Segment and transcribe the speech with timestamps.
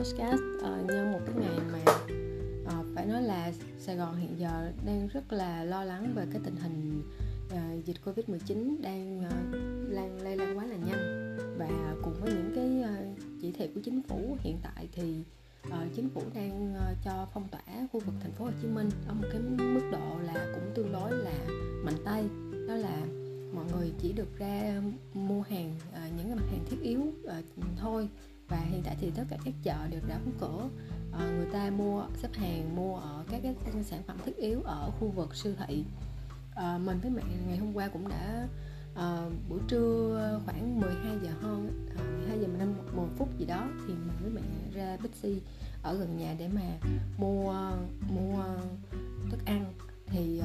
[0.00, 1.92] podcast ờ, uh, nhân một cái ngày mà
[2.62, 6.40] uh, phải nói là Sài Gòn hiện giờ đang rất là lo lắng về cái
[6.44, 7.02] tình hình
[7.46, 11.36] uh, dịch Covid-19 đang uh, lan lây lan quá là nhanh.
[11.58, 15.22] Và cùng với những cái uh, chỉ thị của chính phủ hiện tại thì
[15.68, 18.90] uh, chính phủ đang uh, cho phong tỏa khu vực thành phố Hồ Chí Minh
[19.08, 21.46] ở một cái mức độ là cũng tương đối là
[21.84, 22.24] mạnh tay.
[22.68, 22.96] Đó là
[23.54, 24.82] mọi người chỉ được ra
[25.14, 27.44] mua hàng uh, những cái mặt hàng thiết yếu uh,
[27.76, 28.08] thôi
[28.50, 30.68] và hiện tại thì tất cả các chợ đều đã đóng cửa.
[31.12, 33.54] À, người ta mua xếp hàng mua ở các cái
[33.84, 35.84] sản phẩm thiết yếu ở khu vực siêu thị.
[36.54, 38.48] À, mình với mẹ ngày hôm qua cũng đã
[38.94, 43.68] à, buổi trưa khoảng 12 giờ hơn à, 12 giờ 15 một phút gì đó
[43.86, 44.42] thì mình với mẹ
[44.74, 45.40] ra Bixi
[45.82, 47.54] ở gần nhà để mà mua
[48.14, 48.44] mua
[49.30, 49.72] thức ăn.
[50.06, 50.42] Thì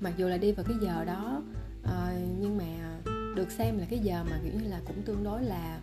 [0.00, 1.42] mặc dù là đi vào cái giờ đó
[2.40, 2.98] nhưng mà
[3.36, 5.80] được xem là cái giờ mà kiểu như là cũng tương đối là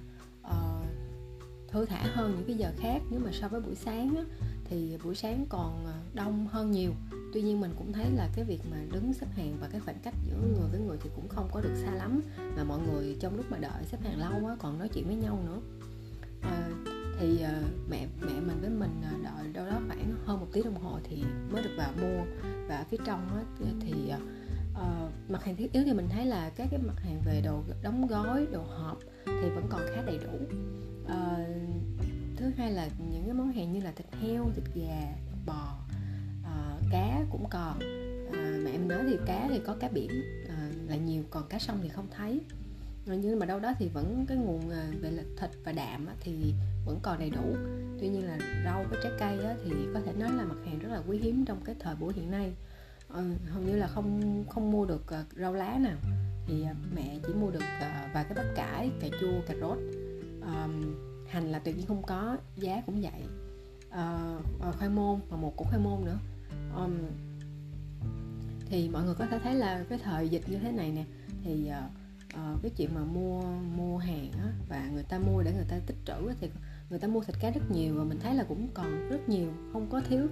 [1.72, 4.24] thư thả hơn những cái giờ khác nếu mà so với buổi sáng á,
[4.66, 6.92] thì buổi sáng còn ờ, đông hơn nhiều.
[7.34, 10.00] Tuy nhiên mình cũng thấy là cái việc mà đứng xếp hàng và cái khoảng
[10.04, 12.22] cách giữa người với người thì cũng không có được xa lắm
[12.56, 15.16] mà mọi người trong lúc mà đợi xếp hàng lâu á, còn nói chuyện với
[15.16, 15.60] nhau nữa.
[16.42, 16.70] À,
[17.20, 20.84] thì uh, mẹ mẹ mình với mình đợi đâu đó khoảng hơn một tiếng đồng
[20.84, 22.24] hồ thì mới được vào mua.
[22.68, 23.44] Và ở phía trong á,
[23.82, 24.12] thì
[24.72, 27.64] uh, mặt hàng thiết yếu thì mình thấy là các cái mặt hàng về đồ
[27.84, 30.58] đóng gói đồ hộp thì vẫn còn khá đầy đủ
[31.08, 31.46] à,
[32.36, 35.14] thứ hai là những cái món hàng như là thịt heo thịt gà
[35.46, 35.78] bò
[36.44, 40.12] à, cá cũng còn à, ờ, mẹ em nói thì cá thì có cá biển
[40.50, 42.42] à, là nhiều còn cá sông thì không thấy.
[43.06, 44.70] Nhưng mà đâu đó thì vẫn cái nguồn
[45.02, 46.54] về là thịt và đạm thì
[46.86, 47.56] vẫn còn đầy đủ.
[48.00, 50.90] Tuy nhiên là rau với trái cây thì có thể nói là mặt hàng rất
[50.92, 52.54] là quý hiếm trong cái thời buổi hiện nay.
[53.50, 55.06] Hầu như là không không mua được
[55.38, 55.98] rau lá nào.
[56.48, 56.66] Thì
[56.96, 57.64] mẹ chỉ mua được
[58.14, 59.78] vài cái bắp cải cà chua cà rốt
[60.42, 60.96] um,
[61.30, 63.24] hành là tự nhiên không có giá cũng vậy.
[63.90, 66.18] Uh, khoai môn và một củ khoai môn nữa.
[66.76, 66.98] Um,
[68.66, 71.06] thì mọi người có thể thấy là cái thời dịch như thế này nè
[71.44, 71.92] thì uh,
[72.34, 73.42] uh, cái chuyện mà mua
[73.76, 76.50] mua hàng á, và người ta mua để người ta tích trữ á, thì
[76.90, 79.54] người ta mua thịt cá rất nhiều và mình thấy là cũng còn rất nhiều
[79.74, 80.28] không có thiếu.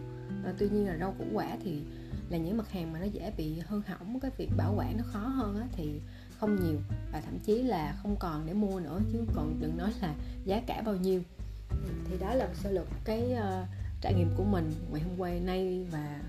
[0.45, 1.81] À, tuy nhiên là rau củ quả thì
[2.29, 5.03] là những mặt hàng mà nó dễ bị hư hỏng cái việc bảo quản nó
[5.03, 6.01] khó hơn á, thì
[6.39, 6.79] không nhiều
[7.11, 10.61] và thậm chí là không còn để mua nữa chứ còn đừng nói là giá
[10.67, 11.22] cả bao nhiêu.
[11.69, 13.67] Ừ, thì đó là sơ lược cái uh,
[14.01, 16.22] trải nghiệm của mình ngày hôm qua nay và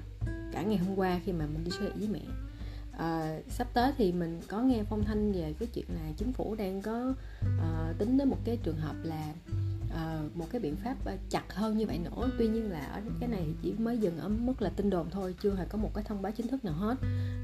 [0.52, 2.20] cả ngày hôm qua khi mà mình đi siêu thị với mẹ.
[2.98, 6.54] À, sắp tới thì mình có nghe phong thanh về cái chuyện là chính phủ
[6.54, 9.34] đang có uh, tính đến một cái trường hợp là
[9.94, 10.96] à, một cái biện pháp
[11.30, 12.30] chặt hơn như vậy nữa.
[12.38, 15.34] Tuy nhiên là ở cái này chỉ mới dừng ở mức là tin đồn thôi
[15.42, 16.96] chưa hề có một cái thông báo chính thức nào hết.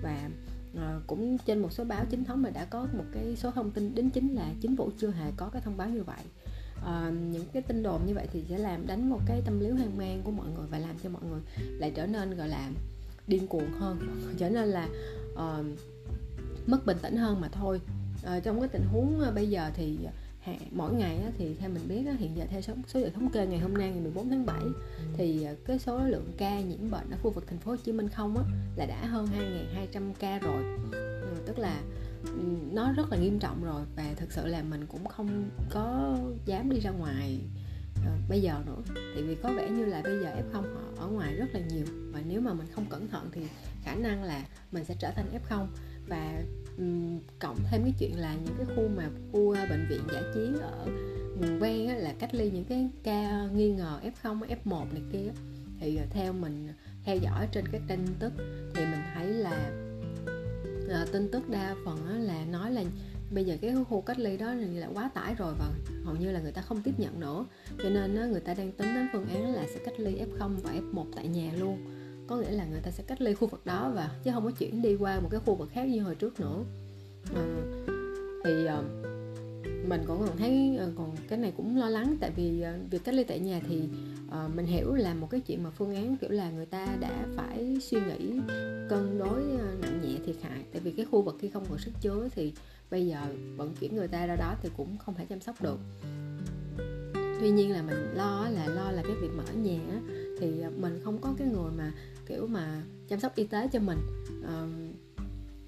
[0.02, 0.28] Và
[0.76, 3.70] à, cũng trên một số báo chính thống mà đã có một cái số thông
[3.70, 6.24] tin đính chính là chính phủ chưa hề có cái thông báo như vậy.
[6.84, 9.70] À, những cái tin đồn như vậy thì sẽ làm đánh một cái tâm lý
[9.70, 12.70] hoang mang của mọi người và làm cho mọi người lại trở nên gọi là
[13.26, 13.98] điên cuồng hơn
[14.38, 14.88] trở nên là
[15.32, 15.66] uh,
[16.66, 17.80] mất bình tĩnh hơn mà thôi.
[18.36, 19.98] Uh, trong cái tình huống uh, bây giờ thì
[20.70, 23.58] mỗi ngày thì theo mình biết hiện giờ theo số, số liệu thống kê ngày
[23.58, 24.60] hôm nay ngày 14 tháng 7
[25.16, 27.92] thì à, cái số lượng ca nhiễm bệnh ở khu vực thành phố Hồ Chí
[27.92, 28.44] Minh không á,
[28.76, 29.28] là đã hơn
[29.92, 30.62] 2.200 ca rồi.
[30.92, 31.80] Ừ, tức là
[32.24, 32.42] ừ,
[32.72, 36.70] nó rất là nghiêm trọng rồi và thực sự là mình cũng không có dám
[36.70, 37.38] đi ra ngoài
[38.06, 38.82] ờ, bây giờ nữa.
[39.14, 41.86] Tại vì có vẻ như là bây giờ f0 họ ở ngoài rất là nhiều
[42.12, 43.42] và nếu mà mình không cẩn thận thì
[43.82, 45.66] khả năng là mình sẽ trở thành f0
[46.08, 46.42] và
[47.38, 50.56] cộng thêm cái chuyện là những cái khu mà khu ờ, bệnh viện giải chiến
[50.60, 50.86] ở
[51.40, 55.30] vùng ven á, là cách ly những cái ca nghi ngờ f0 f1 này kia
[55.80, 58.32] thì ờ, theo mình ờ, theo dõi trên các tin tức
[58.74, 59.70] thì mình thấy là
[60.90, 62.84] à, tin tức đa phần á, là nói là
[63.30, 65.70] bây giờ cái khu cách ly đó là quá tải rồi và
[66.04, 67.46] hầu như là người ta không tiếp nhận nữa.
[67.82, 70.56] Cho nên á, người ta đang tính đến phương án là sẽ cách ly f0
[70.62, 71.95] và f1 tại nhà luôn
[72.26, 74.50] có nghĩa là người ta sẽ cách ly khu vực đó và chứ không có
[74.50, 76.64] chuyển đi qua một cái khu vực khác như hồi trước nữa.
[77.34, 77.44] À,
[78.44, 78.82] thì à,
[79.88, 83.04] mình cũng còn thấy ờ, còn cái này cũng lo lắng tại vì à, việc
[83.04, 83.82] cách ly tại nhà thì
[84.30, 87.26] à, mình hiểu là một cái chuyện mà phương án kiểu là người ta đã
[87.36, 88.40] phải suy nghĩ
[88.88, 89.42] cân đối
[89.80, 90.62] nặng nhẹ thiệt hại.
[90.72, 92.52] Tại vì cái khu vực khi không còn sức chứa thì
[92.90, 93.20] bây giờ
[93.56, 95.78] vận chuyển người ta ra đó thì cũng không thể chăm sóc được.
[97.40, 100.00] Tuy nhiên là mình lo là lo là cái việc mở ở nhà
[100.40, 101.92] thì à, mình không có cái người mà
[102.26, 103.98] kiểu mà chăm sóc y tế cho mình.
[104.46, 104.66] À,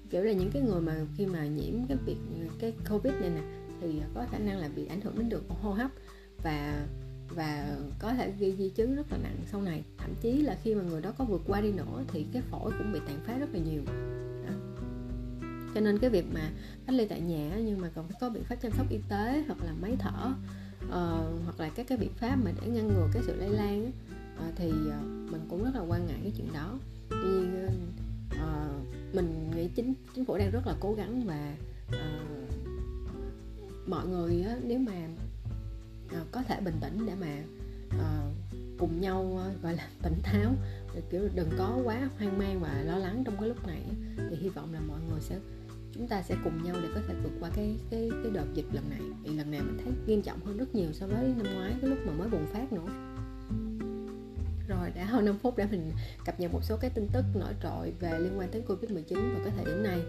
[0.09, 2.17] kiểu là những cái người mà khi mà nhiễm cái việc
[2.59, 3.41] cái covid này nè
[3.81, 5.91] thì có khả năng là bị ảnh hưởng đến đường hô hấp
[6.43, 6.85] và
[7.35, 9.83] và có thể gây di chứng rất là nặng sau này.
[9.97, 12.71] Thậm chí là khi mà người đó có vượt qua đi nữa thì cái phổi
[12.77, 13.81] cũng bị tàn phá rất là nhiều.
[14.47, 14.53] Đó.
[15.75, 16.51] cho nên cái việc mà
[16.85, 19.43] cách ly tại nhà nhưng mà còn phải có biện pháp chăm sóc y tế
[19.47, 20.33] hoặc là máy thở
[20.85, 23.91] uh, hoặc là các cái biện pháp mà để ngăn ngừa cái sự lây lan
[24.39, 24.99] à, thì à,
[25.31, 26.79] mình cũng rất là quan ngại cái chuyện đó.
[27.09, 27.91] Tuy nhiên
[28.29, 28.69] à,
[29.13, 31.55] mình nghĩ chính chính phủ đang rất là cố gắng và
[31.91, 32.19] à,
[33.87, 35.07] mọi người á, nếu mà
[36.11, 37.43] à, có thể bình tĩnh để mà
[37.89, 38.31] à,
[38.79, 40.53] cùng nhau à, gọi là tỉnh táo
[41.09, 43.81] kiểu đừng có quá hoang mang và lo lắng trong cái lúc này
[44.29, 45.39] thì hy vọng là mọi người sẽ
[45.93, 48.65] chúng ta sẽ cùng nhau để có thể vượt qua cái cái cái đợt dịch
[48.73, 49.01] lần này.
[49.23, 51.89] Vì lần này mình thấy nghiêm trọng hơn rất nhiều so với năm ngoái cái
[51.89, 52.87] lúc mà mới bùng phát nữa
[54.69, 55.91] rồi đã hơn 5 phút để mình
[56.25, 59.41] cập nhật một số cái tin tức nổi trội về liên quan tới Covid-19 vào
[59.43, 59.99] cái thời điểm này.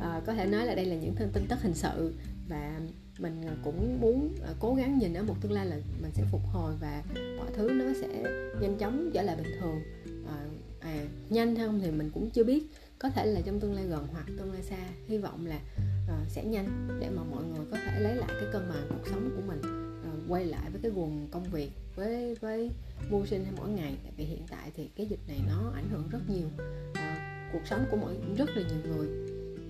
[0.00, 2.14] À, có thể nói là đây là những tin, tin tức hình sự
[2.48, 2.80] và
[3.18, 6.22] mình ờ, cũng muốn ờ, cố gắng nhìn ở một tương lai là mình sẽ
[6.30, 7.02] phục hồi và
[7.38, 8.22] mọi thứ nó sẽ
[8.60, 9.80] nhanh chóng trở lại bình thường.
[10.26, 10.38] À,
[10.80, 12.64] à, nhanh không thì mình cũng chưa biết.
[12.98, 14.76] Có thể là trong tương lai gần hoặc tương lai xa
[15.08, 15.60] hy vọng là
[16.04, 19.10] uh, sẽ nhanh để mà mọi người có thể lấy lại cái cân bằng cuộc
[19.10, 19.85] sống của mình
[20.28, 22.70] quay lại với cái nguồn công việc với với
[23.10, 23.96] mưu sinh hay mỗi ngày.
[24.02, 26.48] Tại vì hiện tại thì cái dịch này nó ảnh hưởng rất nhiều
[26.94, 29.08] à, cuộc sống của mỗi rất là nhiều người.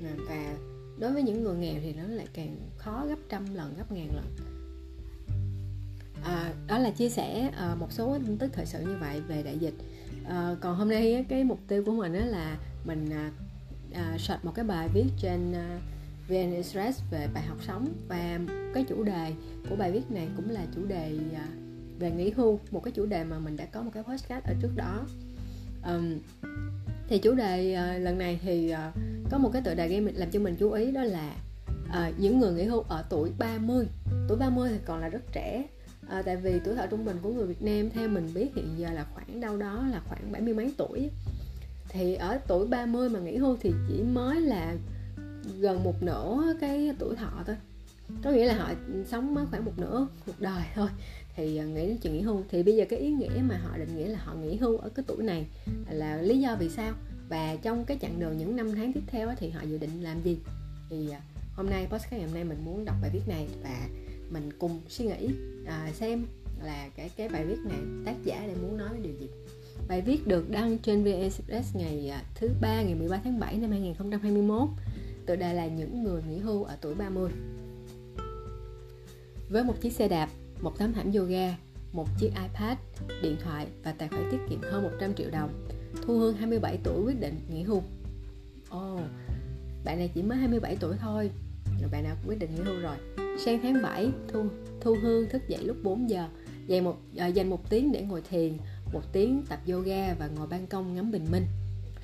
[0.04, 0.54] À, và
[0.98, 4.08] đối với những người nghèo thì nó lại càng khó gấp trăm lần gấp ngàn
[4.14, 4.36] lần.
[6.24, 9.42] À, đó là chia sẻ à, một số tin tức thời sự như vậy về
[9.42, 9.74] đại dịch.
[10.24, 13.30] À, còn hôm nay cái mục tiêu của mình đó là mình à,
[13.92, 15.80] à, search một cái bài viết trên à,
[16.28, 18.40] VN Express về bài học sống và
[18.74, 19.32] cái chủ đề
[19.70, 21.46] của bài viết này cũng là chủ đề à,
[21.98, 24.54] về nghỉ hưu một cái chủ đề mà mình đã có một cái podcast ở
[24.62, 25.06] trước đó.
[25.86, 26.18] Um,
[27.08, 28.94] thì chủ đề uh, lần này thì uh,
[29.30, 31.36] có một cái tựa đề gây mình làm cho mình chú ý đó là
[31.88, 33.86] uh, những người nghỉ hưu ở tuổi 30
[34.28, 35.64] tuổi 30 thì còn là rất trẻ
[36.08, 38.74] à, tại vì tuổi thọ trung bình của người Việt Nam theo mình biết hiện
[38.78, 41.10] giờ là khoảng đâu đó là khoảng bảy mươi mấy tuổi.
[41.88, 44.74] Thì ở tuổi 30 mà nghỉ hưu thì chỉ mới là
[45.60, 47.56] gần một nửa cái tuổi thọ thôi.
[48.24, 48.72] Có nghĩa là họ
[49.06, 50.88] sống khoảng một nửa cuộc đời thôi.
[51.36, 52.42] Thì à, nghĩ đến chuyện nghỉ hưu.
[52.50, 54.88] Thì bây giờ cái ý nghĩa mà họ định nghĩa là họ nghỉ hưu ở
[54.88, 55.46] cái tuổi này
[55.90, 56.94] là lý do vì sao?
[57.28, 60.22] Và trong cái chặng đường những năm tháng tiếp theo thì họ dự định làm
[60.22, 60.38] gì?
[60.90, 61.20] Thì à,
[61.54, 63.88] hôm nay podcast ngày hôm nay mình muốn đọc bài viết này và
[64.30, 65.28] mình cùng suy nghĩ
[65.66, 66.26] à, xem
[66.62, 69.26] là cái cái bài viết này tác giả đang muốn nói điều gì.
[69.88, 73.56] Bài viết được đăng trên VN Express ngày à, thứ ba ngày 13 tháng 7
[73.56, 74.68] năm 2021
[75.26, 77.30] tựa đề là những người nghỉ hưu ở tuổi 30
[79.48, 80.28] với một chiếc xe đạp
[80.60, 81.56] một tấm thảm yoga
[81.92, 82.78] một chiếc iPad,
[83.22, 85.66] điện thoại và tài khoản tiết kiệm hơn 100 triệu đồng.
[86.02, 87.82] Thu Hương 27 tuổi quyết định nghỉ hưu.
[88.68, 89.00] Ồ, oh,
[89.84, 91.30] bạn này chỉ mới 27 tuổi thôi,
[91.80, 92.96] rồi bạn nào cũng quyết định nghỉ hưu rồi
[93.38, 94.44] sang tháng 7 thu
[94.80, 96.28] thu hương thức dậy lúc 4 giờ
[96.66, 98.52] dành một à, dành một tiếng để ngồi thiền
[98.92, 101.46] một tiếng tập yoga và ngồi ban công ngắm bình minh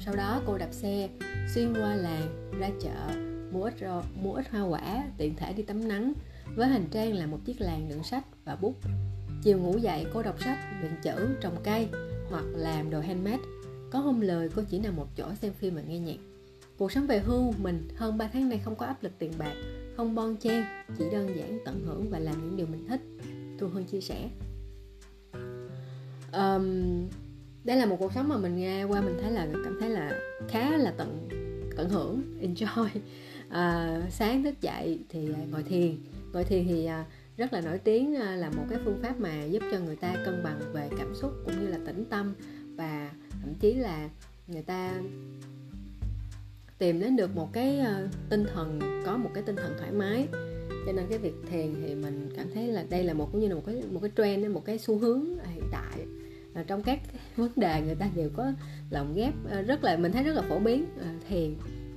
[0.05, 1.09] sau đó cô đạp xe
[1.55, 3.15] xuyên qua làng ra chợ
[3.53, 6.13] mua ít ro, mua ít hoa quả tiện thể đi tắm nắng.
[6.57, 8.75] Với hành trang là một chiếc làng đựng sách và bút.
[9.43, 11.89] Chiều ngủ dậy cô đọc sách luyện chữ trồng cây
[12.31, 13.43] hoặc làm đồ handmade.
[13.91, 16.19] Có hôm lời cô chỉ nằm một chỗ xem phim và nghe nhạc.
[16.79, 19.55] Cuộc sống về hưu mình hơn 3 tháng nay không có áp lực tiền bạc
[19.97, 20.65] không bon chen
[20.99, 23.01] chỉ đơn giản tận hưởng và làm những điều mình thích.
[23.59, 24.29] Thu hương chia sẻ.
[26.33, 27.09] Um,
[27.65, 30.21] đây là một cuộc sống mà mình nghe qua mình thấy là cảm thấy là
[30.49, 31.29] khá là tận
[31.77, 32.89] tận hưởng enjoy.
[33.49, 35.97] À, sáng thức dậy thì à, ngồi thiền.
[36.33, 37.05] Ngồi thiền thì à,
[37.37, 40.15] rất là nổi tiếng à, là một cái phương pháp mà giúp cho người ta
[40.25, 42.35] cân bằng về cảm xúc cũng như là tĩnh tâm
[42.77, 44.09] và thậm chí là
[44.47, 44.93] người ta
[46.79, 50.27] tìm đến được một cái uh, tinh thần có một cái tinh thần thoải mái.
[50.87, 53.49] Cho nên cái việc thiền thì mình cảm thấy là đây là một cũng như
[53.49, 56.07] là một cái một cái trend một cái xu hướng hiện tại
[56.55, 57.01] à, trong các
[57.37, 58.53] vấn đề người ta đều có
[58.91, 61.55] lồng ghép ờ, rất là mình thấy rất là phổ biến ờ, thiền.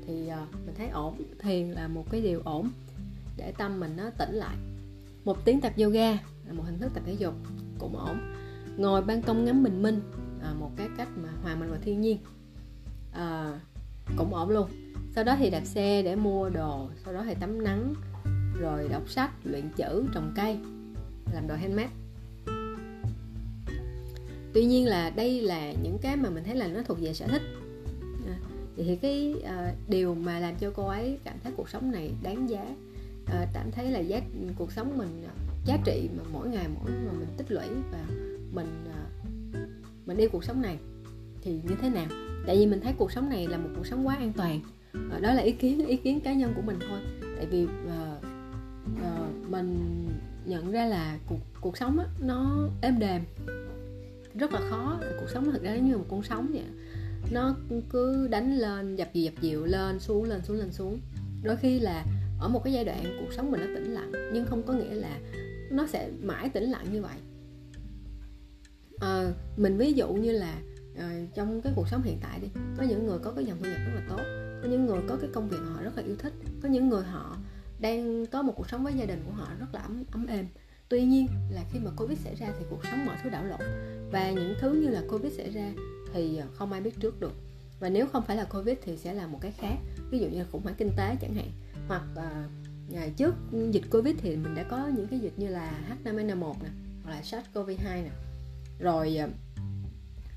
[0.08, 0.30] Thì
[0.66, 2.70] mình thấy ổn thiền là một cái điều ổn
[3.38, 4.56] để tâm mình nó tỉnh lại.
[5.26, 6.12] Một tiếng tập yoga
[6.48, 7.34] là một hình thức tập thể dục
[7.80, 8.34] cũng ổn.
[8.78, 10.02] Ngồi ban công ngắm bình minh
[10.42, 12.18] à, một cái cách mà hòa mình vào thiên nhiên
[13.12, 13.60] à,
[14.18, 14.70] cũng ổn luôn.
[15.16, 17.94] Sau đó thì đạp xe để mua đồ sau đó thì tắm nắng
[18.60, 20.60] rồi đọc sách luyện chữ trồng cây
[21.34, 21.90] làm đồ handmade
[24.56, 27.28] tuy nhiên là đây là những cái mà mình thấy là nó thuộc về sở
[27.28, 27.42] thích.
[28.28, 28.36] À,
[28.78, 32.50] thì cái uh, điều mà làm cho cô ấy cảm thấy cuộc sống này đáng
[32.50, 32.62] giá
[33.24, 34.22] uh, cảm thấy là giá
[34.58, 35.32] cuộc sống mình ờ,
[35.66, 38.06] giá trị mà mỗi ngày mỗi mà mình tích lũy và
[38.54, 39.58] mình uh,
[40.06, 40.78] mình đi cuộc sống này
[41.42, 42.08] thì như thế nào?
[42.48, 44.60] Tại vì mình thấy cuộc sống này là một cuộc sống quá an toàn.
[45.12, 47.00] À, đó là ý kiến ý kiến cá nhân của mình thôi.
[47.36, 47.70] Tại vì uh,
[48.92, 50.08] uh, mình
[50.46, 53.22] nhận ra là cuộc cuộc sống á, nó êm đềm
[54.40, 55.00] rất là khó.
[55.20, 56.64] Cuộc sống thực ra như một con sóng vậy.
[57.32, 57.56] Nó
[57.90, 61.00] cứ đánh lên dập dìu dập dịu lên xuống lên xuống lên xuống.
[61.44, 62.06] Đôi khi là
[62.40, 64.94] ở một cái giai đoạn cuộc sống mình nó tĩnh lặng nhưng không có nghĩa
[64.94, 65.20] là
[65.72, 67.18] nó sẽ mãi tĩnh lặng như vậy.
[69.00, 70.56] À, mình ví dụ như là
[70.98, 73.70] à, trong cái cuộc sống hiện tại đi có những người có cái dòng thu
[73.70, 74.24] nhập rất là tốt
[74.64, 77.04] có những người có cái công việc họ rất là yêu thích có những người
[77.04, 77.38] họ
[77.80, 80.48] đang có một cuộc sống với gia đình của họ rất là ấm ấm êm
[80.90, 83.60] tuy nhiên là khi mà covid xảy ra thì cuộc sống mọi thứ đảo lộn.
[84.12, 85.72] Và những thứ như là covid xảy ra
[86.14, 87.34] thì ờ, không ai biết trước được.
[87.80, 89.76] Và nếu không phải là covid thì sẽ là một cái khác.
[90.12, 91.52] Ví dụ như là khủng hoảng kinh tế chẳng hạn.
[91.88, 93.36] Hoặc uh, trước
[93.72, 96.70] dịch covid thì mình đã có những cái dịch như là H5N1 nè
[97.04, 98.12] hoặc là SARS-CoV-2 nè.
[98.80, 99.30] Rồi ờ,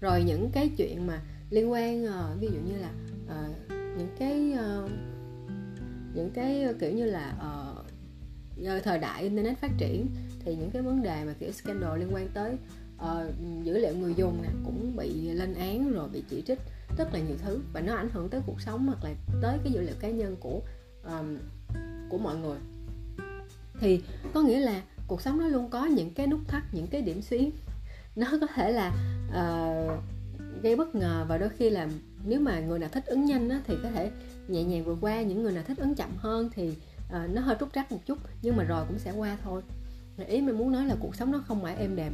[0.01, 2.91] rồi những cái chuyện mà liên quan uh, ví dụ như là
[3.25, 4.91] uh, những cái uh,
[6.15, 10.07] những cái kiểu như là uh, thời đại internet phát triển
[10.49, 12.57] thì những cái vấn đề mà kiểu scandal liên quan tới
[12.97, 16.59] uh, dữ liệu người dùng nè cũng bị lên án rồi bị chỉ trích
[16.99, 17.61] rất là nhiều thứ.
[17.73, 19.11] Và nó ảnh hưởng tới cuộc sống hoặc là
[19.43, 20.61] tới cái dữ liệu cá nhân của
[21.05, 21.39] um,
[22.09, 22.59] của mọi người.
[23.81, 24.03] Thì
[24.35, 27.23] có nghĩa là cuộc sống nó luôn có những cái nút thắt những cái điểm
[27.23, 27.51] xuyến.
[28.17, 28.93] Nó có thể là
[29.29, 30.03] uh,
[30.63, 31.89] gây bất ngờ và đôi khi là
[32.25, 34.11] nếu mà người nào thích ứng nhanh á, thì có thể
[34.49, 37.57] nhẹ nhàng vượt qua những người nào thích ứng chậm hơn thì uh, nó hơi
[37.61, 39.63] trúc trắc một chút nhưng mà rồi cũng sẽ qua thôi
[40.27, 42.13] ý mình muốn nói là cuộc sống nó không mãi êm đềm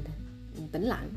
[0.72, 1.08] tĩnh lặng.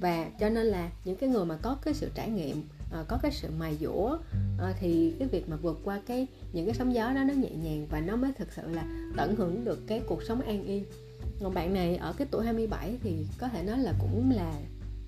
[0.00, 3.18] Và cho nên là những cái người mà có cái sự trải nghiệm à, có
[3.22, 4.18] cái sự mài dũa
[4.58, 7.50] à, thì cái việc mà vượt qua cái, những cái sóng gió đó nó nhẹ
[7.50, 8.84] nhàng và nó mới thực sự là
[9.16, 10.84] tận hưởng được cái cuộc sống an yên.
[11.42, 14.52] Còn bạn này ở cái tuổi 27 thì có thể nói là cũng là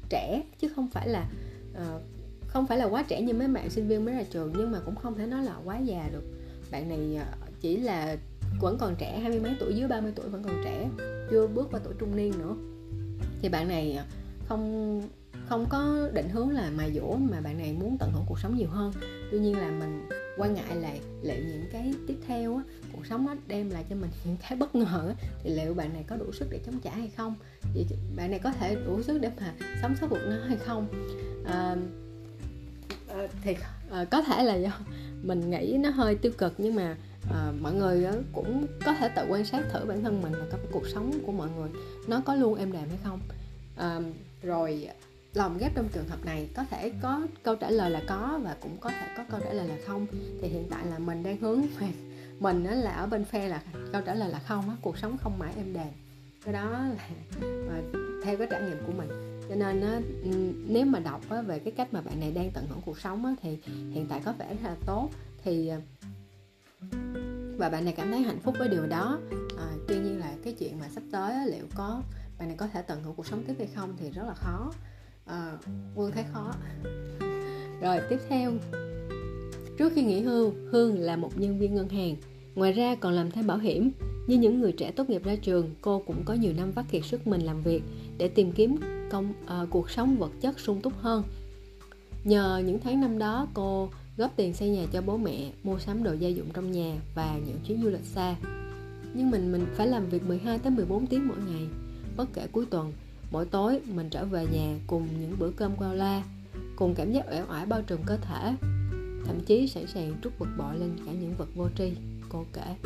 [0.09, 1.31] trẻ, chứ không phải là
[1.75, 1.99] à,
[2.47, 4.81] không phải là quá trẻ như mấy bạn sinh viên mới ra trường, nhưng mà
[4.85, 6.25] cũng không thể nói là quá già được.
[6.71, 7.21] Bạn này
[7.61, 8.17] chỉ là
[8.61, 10.89] vẫn còn trẻ hai mươi mấy tuổi dưới 30 tuổi vẫn còn trẻ
[11.31, 12.57] chưa bước vào tuổi trung niên nữa.
[13.43, 14.05] Thì bạn này à,
[14.49, 15.03] không
[15.49, 18.57] không có định hướng là mài dũa mà bạn này muốn tận hưởng cuộc sống
[18.57, 18.93] nhiều hơn.
[19.31, 23.27] Tuy nhiên là mình quan ngại là liệu những cái tiếp theo á, cuộc sống
[23.27, 26.17] nó đem lại cho mình những cái bất ngờ á, thì liệu bạn này có
[26.17, 27.35] đủ sức để chống trả hay không?
[27.75, 30.87] Thì bạn này có thể đủ sức để mà sống sót cuộc nó hay không?
[31.47, 31.77] À,
[33.09, 33.57] à, thì
[33.91, 34.71] à, có thể là do
[35.23, 36.97] mình nghĩ nó hơi tiêu cực nhưng mà
[37.31, 40.61] à, mọi người cũng có thể tự quan sát thử bản thân mình và cái
[40.73, 41.71] cuộc sống của mọi người
[42.07, 43.21] nó có luôn êm đềm hay không.
[43.77, 44.01] À,
[44.43, 44.89] rồi
[45.35, 48.57] lòng ghép trong trường hợp này có thể có câu trả lời là có và
[48.61, 50.07] cũng có thể có câu trả lời là không.
[50.43, 51.89] Thì hiện tại là mình đang hướng về
[52.41, 53.63] mình là ở bên phe là
[53.93, 55.93] câu trả lời là không á cuộc sống không mãi êm đềm.
[56.45, 57.09] Cái đó là
[58.25, 59.09] theo cái trải nghiệm của mình.
[59.49, 60.03] Cho nên
[60.69, 63.59] nếu mà đọc về cái cách mà bạn này đang tận hưởng cuộc sống thì
[63.67, 65.11] hiện tại có vẻ là tốt.
[65.45, 65.81] Thì à,
[67.57, 69.19] và bạn này cảm thấy hạnh phúc với điều đó.
[69.59, 72.03] À, tuy nhiên là cái chuyện mà sắp tới liệu có
[72.39, 74.73] bạn này có thể tận hưởng cuộc sống tiếp hay không thì rất là khó.
[75.27, 75.59] À,
[75.95, 76.53] quân thấy khó.
[77.83, 78.53] Rồi tiếp theo.
[79.79, 82.17] Trước khi nghỉ hưu hương là một nhân viên ngân hàng.
[82.55, 83.93] Ngoài ra còn làm thêm bảo hiểm.
[84.27, 87.05] Như những người trẻ tốt nghiệp ra trường cô cũng có nhiều năm vắt kiệt
[87.05, 87.83] sức mình làm việc
[88.19, 88.77] để tìm kiếm
[89.11, 91.23] công uh, cuộc sống vật chất sung túc hơn.
[92.25, 96.03] Nhờ những tháng năm đó cô góp tiền xây nhà cho bố mẹ, mua sắm
[96.03, 98.37] đồ gia dụng trong nhà và những chuyến du lịch xa.
[99.15, 101.67] Nhưng mình mình phải làm việc 12 tới 14 tiếng mỗi ngày.
[102.17, 102.93] Bất kể cuối tuần,
[103.31, 106.23] mỗi tối mình trở về nhà cùng những bữa cơm qua la
[106.77, 108.55] cùng cảm giác uể oải bao trùm cơ thể,
[109.27, 111.93] thậm chí sẵn sàng trút bực bội lên cả những vật vô tri,
[112.29, 112.77] cô kể.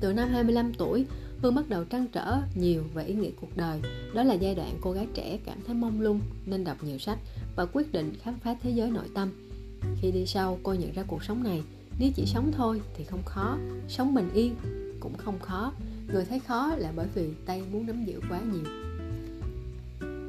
[0.00, 1.06] Từ năm 25 tuổi,
[1.42, 3.80] Hương bắt đầu trăn trở nhiều về ý nghĩa cuộc đời.
[4.14, 7.18] Đó là giai đoạn cô gái trẻ cảm thấy mông lung, nên đọc nhiều sách
[7.56, 9.49] và quyết định khám phá thế giới nội tâm.
[10.00, 11.62] Khi đi sau cô nhận ra cuộc sống này
[11.98, 13.58] Nếu chỉ sống thôi thì không khó
[13.88, 14.54] Sống bình yên
[15.00, 15.72] cũng không khó
[16.12, 18.64] Người thấy khó là bởi vì tay muốn nắm giữ quá nhiều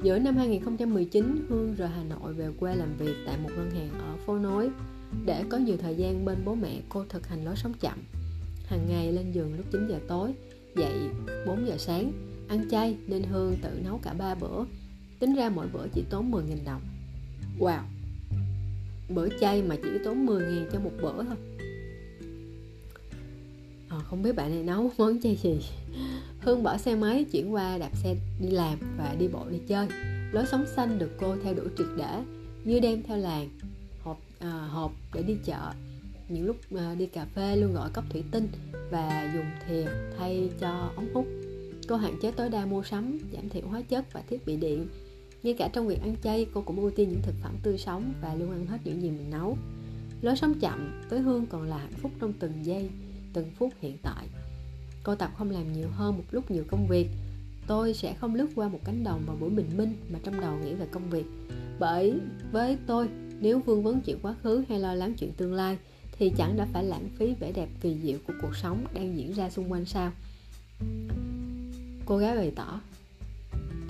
[0.04, 3.90] Giữa năm 2019, Hương rời Hà Nội về quê làm việc tại một ngân hàng
[4.00, 4.70] ở phố nối.
[5.26, 7.98] Để có nhiều thời gian bên bố mẹ, cô thực hành lối sống chậm.
[8.66, 10.34] Hàng ngày lên giường lúc 9 giờ tối,
[10.76, 10.94] dậy
[11.48, 12.12] 4 giờ sáng,
[12.48, 14.64] ăn chay nên Hương tự nấu cả ba bữa.
[15.20, 16.82] Tính ra mỗi bữa chỉ tốn 10.000 đồng.
[17.60, 17.82] Wow!
[19.16, 21.38] Bữa chay mà chỉ tốn 10 ngàn cho một bữa thôi.
[23.90, 25.60] À, không biết bạn này nấu món chay gì.
[26.40, 29.88] Hương bỏ xe máy chuyển qua đạp xe đi làm và đi bộ đi chơi.
[30.32, 32.24] Lối sống xanh được cô theo đuổi triệt để
[32.64, 33.50] Như đem theo làng
[34.04, 35.72] hộp, à, hộp để đi chợ.
[36.30, 38.48] Những lúc à, đi cà phê luôn gọi cốc thủy tinh
[38.92, 39.86] Và dùng thìa
[40.18, 41.28] thay cho ống hút.
[41.88, 44.88] Cô hạn chế tối đa mua sắm, giảm thiểu hóa chất và thiết bị điện
[45.44, 48.14] ngay cả trong việc ăn chay, cô cũng ưu tiên những thực phẩm tươi sống
[48.22, 49.58] và luôn ăn hết những gì mình nấu.
[50.22, 52.90] Lối sống chậm với Hương còn là hạnh phúc trong từng giây,
[53.34, 54.28] từng phút hiện tại.
[55.04, 57.08] Cô tập không làm nhiều hơn một lúc nhiều công việc.
[57.68, 60.58] Tôi sẽ không lướt qua một cánh đồng vào buổi bình minh mà trong đầu
[60.58, 61.26] nghĩ về công việc.
[61.80, 62.14] Bởi
[62.52, 65.78] với tôi nếu vương vấn chuyện quá khứ hay lo lắng chuyện tương lai
[66.18, 69.34] thì chẳng đã phải lãng phí vẻ đẹp kỳ diệu của cuộc sống đang diễn
[69.34, 70.12] ra xung quanh sao?
[72.06, 72.82] Cô gái bày tỏ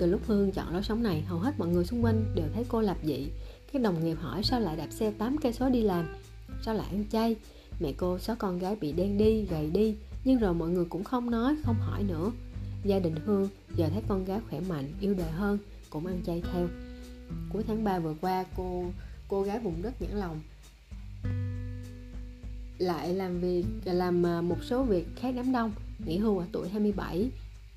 [0.02, 2.64] từ lúc Hương chọn lối sống này, hầu hết mọi người xung quanh đều thấy
[2.68, 3.28] cô lạp dị
[3.72, 6.14] các đồng nghiệp hỏi sao lại đạp xe 8 cây số đi làm?
[6.62, 7.36] Sao lại ăn chay?
[7.80, 9.96] Mẹ cô xóa con gái bị đen đi, gầy đi.
[10.24, 12.30] Nhưng rồi mọi người cũng không nói, không hỏi nữa.
[12.84, 15.58] Gia đình hương giờ thấy con gái khỏe mạnh, yêu đời hơn,
[15.90, 16.68] cũng ăn chay theo.
[17.52, 18.84] Cuối tháng 3 vừa qua, cô
[19.28, 20.40] cô gái vùng đất nhãn lòng.
[22.78, 25.72] Lại làm việc, làm à, một số việc khác đám đông.
[26.06, 27.30] Nghỉ hưu ở tuổi 27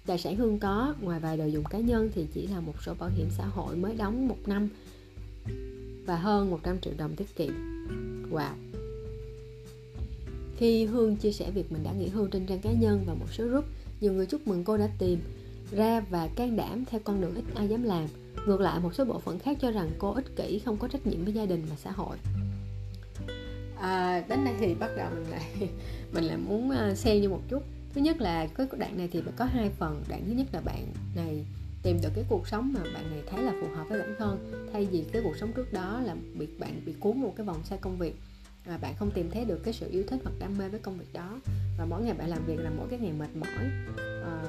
[0.06, 2.94] tài sản hương có ngoài vài đồ dùng cá nhân thì chỉ là một số
[3.00, 4.70] bảo hiểm xã hội mới đóng một năm
[6.06, 7.54] và hơn 100 triệu đồng tiết kiệm
[8.32, 8.54] wow
[10.58, 13.26] khi Hương chia sẻ việc mình đã nghỉ hưu trên trang cá nhân và một
[13.32, 13.66] số group,
[14.02, 15.20] nhiều người chúc mừng cô đã tìm
[15.72, 18.08] ra và can đảm theo con đường ít ai dám làm.
[18.48, 21.08] Ngược lại, một số bộ phận khác cho rằng cô ích kỷ, không có trách
[21.08, 22.18] nhiệm với gia đình và xã hội.
[23.80, 25.52] À, đến đây thì bắt đầu mình lại
[26.14, 27.64] mình lại muốn à, xem xen như một chút.
[27.96, 30.04] Thứ nhất là cái đoạn này thì có hai phần.
[30.10, 31.46] Đoạn thứ nhất là bạn này
[31.84, 34.70] tìm được cái cuộc sống mà bạn này thấy là phù hợp với bản thân
[34.74, 37.58] thay vì cái cuộc sống trước đó là bị bạn bị cuốn một cái vòng
[37.64, 38.16] xoay công việc
[38.66, 40.98] và bạn không tìm thấy được cái sự yêu thích hoặc đam mê với công
[40.98, 41.40] việc đó.
[41.78, 43.70] Và mỗi ngày bạn làm việc là mỗi cái ngày mệt mỏi.
[44.24, 44.44] À,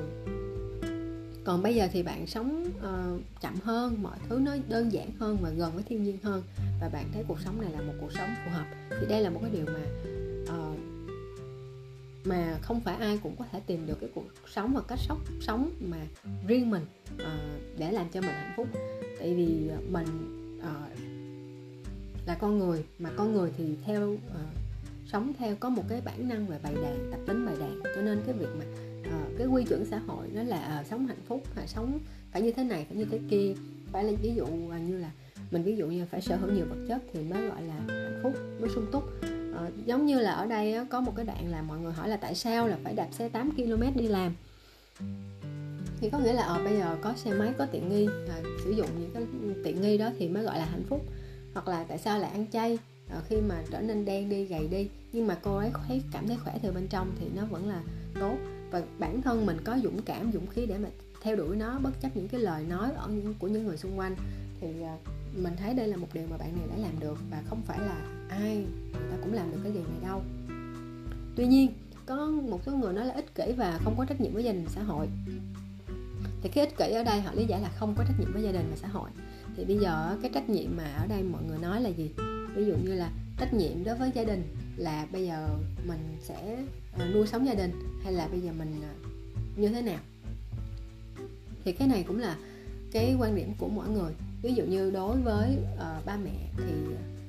[1.44, 5.38] còn bây giờ thì bạn sống uh, chậm hơn mọi thứ nó đơn giản hơn
[5.40, 6.42] và gần với thiên nhiên hơn
[6.80, 8.66] và bạn thấy cuộc sống này là một cuộc sống phù hợp.
[9.00, 9.80] Thì đây là một cái điều mà
[10.42, 10.78] uh,
[12.26, 15.20] mà không phải ai cũng có thể tìm được cái cuộc sống và cách sống
[15.40, 16.06] sống mà
[16.46, 16.82] riêng mình
[17.14, 18.68] uh, để làm cho mình hạnh phúc.
[19.18, 20.06] Tại vì mình
[20.58, 20.98] uh,
[22.26, 24.20] là con người mà con người thì theo uh,
[25.06, 27.80] sống theo có một cái bản năng về bày đàn tập tính bày đàn.
[27.94, 28.64] Cho nên cái việc mà
[29.00, 31.98] uh, cái quy chuẩn xã hội nó là uh, sống hạnh phúc hay sống
[32.32, 33.54] phải như thế này phải như thế kia.
[33.92, 35.10] Phải là ví dụ uh, như là
[35.50, 38.20] mình ví dụ như phải sở hữu nhiều vật chất thì mới gọi là hạnh
[38.22, 39.04] phúc mới sung túc
[39.64, 42.08] uh, giống như là ở đây á, có một cái đoạn là mọi người hỏi
[42.08, 44.34] là tại sao là phải đạp xe 8 km đi làm?
[46.00, 48.70] Thì có nghĩa là ở bây giờ có xe máy có tiện nghi à, sử
[48.70, 49.22] dụng những cái
[49.64, 51.04] tiện nghi đó thì mới gọi là hạnh phúc.
[51.54, 52.78] Hoặc là tại sao lại ăn chay
[53.10, 54.88] à, khi mà trở nên đen đi gầy đi.
[55.12, 57.82] Nhưng mà cô ấy thấy cảm thấy khỏe từ bên trong thì nó vẫn là
[58.20, 58.36] tốt.
[58.70, 60.88] Và bản thân mình có dũng cảm dũng khí để mà
[61.22, 63.98] theo đuổi nó bất chấp những cái lời nói ở những của những người xung
[63.98, 64.16] quanh.
[64.60, 64.96] Thì à,
[65.36, 67.78] mình thấy đây là một điều mà bạn này đã làm được và không phải
[67.78, 70.22] là ai người ta cũng làm được cái điều này đâu.
[71.36, 71.70] Tuy nhiên
[72.06, 74.52] có một số người nói là ích kỷ và không có trách nhiệm với gia
[74.52, 75.08] đình xã hội.
[76.42, 78.42] Thì cái ích kỷ ở đây họ lý giải là không có trách nhiệm với
[78.42, 79.10] gia đình và xã hội.
[79.56, 82.10] Thì bây giờ cái trách nhiệm mà ở đây mọi người nói là gì?
[82.54, 84.42] Ví dụ như là trách nhiệm đối với gia đình
[84.76, 85.48] là bây giờ
[85.86, 86.64] mình sẽ
[86.98, 87.72] ờ, nuôi sống gia đình
[88.04, 89.10] hay là bây giờ mình ờ,
[89.56, 89.98] như thế nào?
[91.64, 92.36] Thì cái này cũng là
[92.92, 94.12] cái quan điểm của mỗi người.
[94.42, 96.72] Ví dụ như đối với uh, ba mẹ thì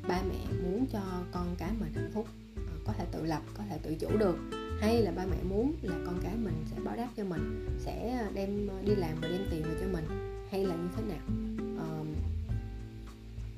[0.08, 3.64] ba mẹ muốn cho con cái mình hạnh phúc ờ, có thể tự lập có
[3.70, 4.38] thể tự chủ được.
[4.80, 8.28] Hay là ba mẹ muốn là con cái mình sẽ báo đáp cho mình sẽ
[8.34, 10.06] đem ờ, đi làm và đem tiền về cho mình
[10.52, 11.48] hay là như thế nào?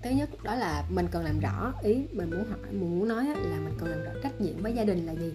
[0.02, 3.26] Thứ nhất đó là mình cần làm rõ ý mình muốn hỏi mình muốn nói
[3.26, 5.34] là mình cần làm rõ trách nhiệm với gia đình là gì.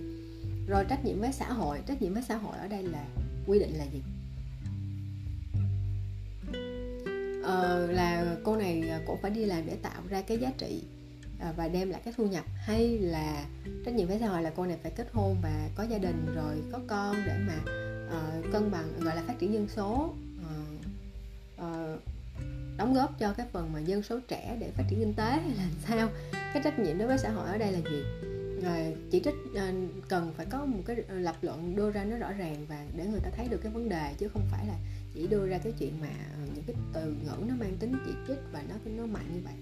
[0.69, 3.05] Rồi trách nhiệm với xã hội trách nhiệm với xã hội ở đây là
[3.47, 4.03] quy định là gì?
[7.43, 10.83] Ờ, là cô này ờ, cũng phải đi làm để tạo ra cái giá trị
[11.45, 12.45] À, và đem lại cái thu nhập?
[12.57, 13.45] Hay là
[13.85, 16.27] trách nhiệm với xã hội là cô này phải kết hôn và có gia đình
[16.35, 17.55] rồi có con để mà
[18.07, 20.87] uh, cân bằng gọi là phát triển dân số uh,
[21.61, 22.01] uh,
[22.77, 25.51] đóng góp cho cái phần mà dân số trẻ để phát triển kinh tế hay
[25.57, 26.09] là sao?
[26.33, 28.03] Cái trách nhiệm đối với xã hội ở đây là gì?
[28.63, 32.33] Rồi chỉ trích uh, cần phải có một cái lập luận đưa ra nó rõ
[32.33, 34.75] ràng và để người ta thấy được cái vấn đề chứ không phải là
[35.15, 36.11] chỉ đưa ra cái chuyện mà
[36.55, 39.55] những cái từ ngữ nó mang tính chỉ trích và nó nó mạnh như vậy.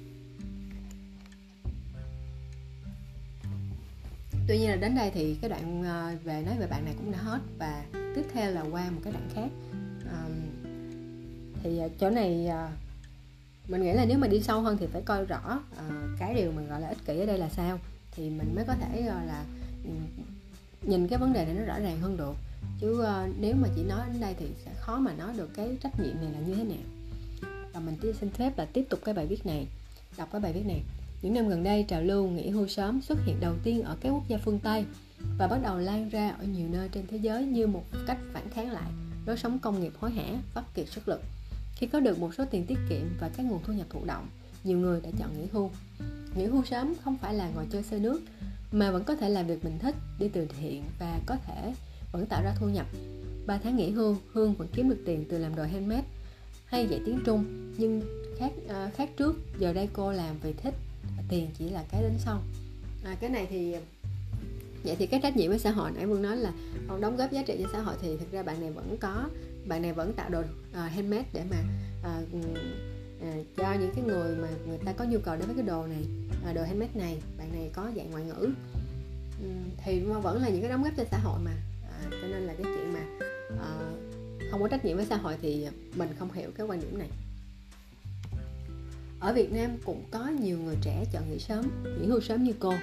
[4.52, 7.12] Tuy nhiên là đến đây thì cái đoạn ờ, về nói về bạn này cũng
[7.12, 9.48] đã hết và tiếp theo là qua một cái đoạn khác.
[11.62, 12.68] Thì ờ, chỗ này ờ,
[13.68, 16.52] mình nghĩ là nếu mà đi sâu hơn thì phải coi rõ uh, cái điều
[16.52, 17.78] mình gọi là ích kỷ ở đây là sao
[18.10, 19.44] thì mình mới có thể gọi là
[20.82, 22.34] nhìn cái vấn đề này nó rõ ràng hơn được.
[22.80, 25.76] Chứ uh, nếu mà chỉ nói đến đây thì sẽ khó mà nói được cái
[25.82, 26.84] trách nhiệm này là như thế nào.
[27.72, 29.66] Và mình xin phép là tiếp tục cái bài viết này
[30.16, 30.82] đọc cái bài viết này
[31.22, 34.10] những năm gần đây trào lưu nghỉ hưu sớm xuất hiện đầu tiên ở các
[34.10, 34.84] quốc gia phương Tây
[35.38, 38.50] và bắt đầu lan ra ở nhiều nơi trên thế giới như một cách phản
[38.50, 38.90] kháng lại
[39.26, 41.20] lối sống công nghiệp hối hả, vắt kiệt sức lực
[41.82, 44.28] khi có được một số tiền tiết kiệm và các nguồn thu nhập thụ động,
[44.64, 45.70] nhiều người đã chọn nghỉ hưu.
[46.36, 48.20] Nghỉ hưu sớm không phải là ngồi chơi xe nước,
[48.72, 51.74] mà vẫn có thể làm việc mình thích, đi từ thiện và có thể
[52.12, 52.86] vẫn tạo ra thu nhập.
[53.46, 56.04] 3 tháng nghỉ hưu, Hương vẫn kiếm được tiền từ làm đồ handmade
[56.66, 57.44] hay dạy tiếng Trung,
[57.78, 58.02] nhưng
[58.38, 60.74] khác uh, khác trước, giờ đây cô làm vì thích,
[61.32, 62.40] tiền chỉ là cái đến sau.
[63.04, 63.74] À, cái này thì
[64.84, 66.52] vậy thì cái trách nhiệm với xã hội nãy vương nói là
[66.88, 69.28] còn đóng góp giá trị cho xã hội thì thực ra bạn này vẫn có
[69.66, 71.56] bạn này vẫn tạo đồ uh, handmade để mà
[72.00, 75.64] uh, uh, cho những cái người mà người ta có nhu cầu đối với cái
[75.64, 76.04] đồ này
[76.50, 78.48] uh, đồ handmade này bạn này có dạng ngoại ngữ
[79.42, 81.52] um, thì vẫn là những cái đóng góp cho xã hội mà
[82.06, 83.00] uh, cho nên là cái chuyện mà
[83.48, 85.66] uh, không có trách nhiệm với xã hội thì
[85.96, 87.08] mình không hiểu cái quan điểm này
[89.22, 91.64] ở Việt Nam cũng có nhiều người trẻ chọn nghỉ sớm,
[92.00, 92.74] nghỉ hưu sớm như cô.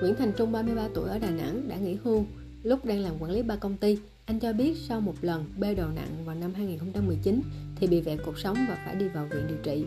[0.00, 2.26] Nguyễn Thành Trung 33 tuổi ở Đà Nẵng đã nghỉ hưu
[2.62, 3.98] lúc đang làm quản lý ba công ty.
[4.24, 7.40] Anh cho biết sau một lần bê đầu nặng vào năm 2019
[7.76, 9.84] thì bị vẹo cuộc sống và phải đi vào viện điều trị.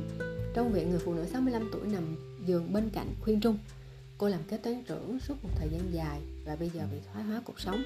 [0.53, 2.03] Trong viện người phụ nữ 65 tuổi nằm
[2.45, 3.57] giường bên cạnh khuyên Trung.
[4.17, 7.25] Cô làm kế toán trưởng suốt một thời gian dài và bây giờ bị thoái
[7.25, 7.83] hóa cuộc sống.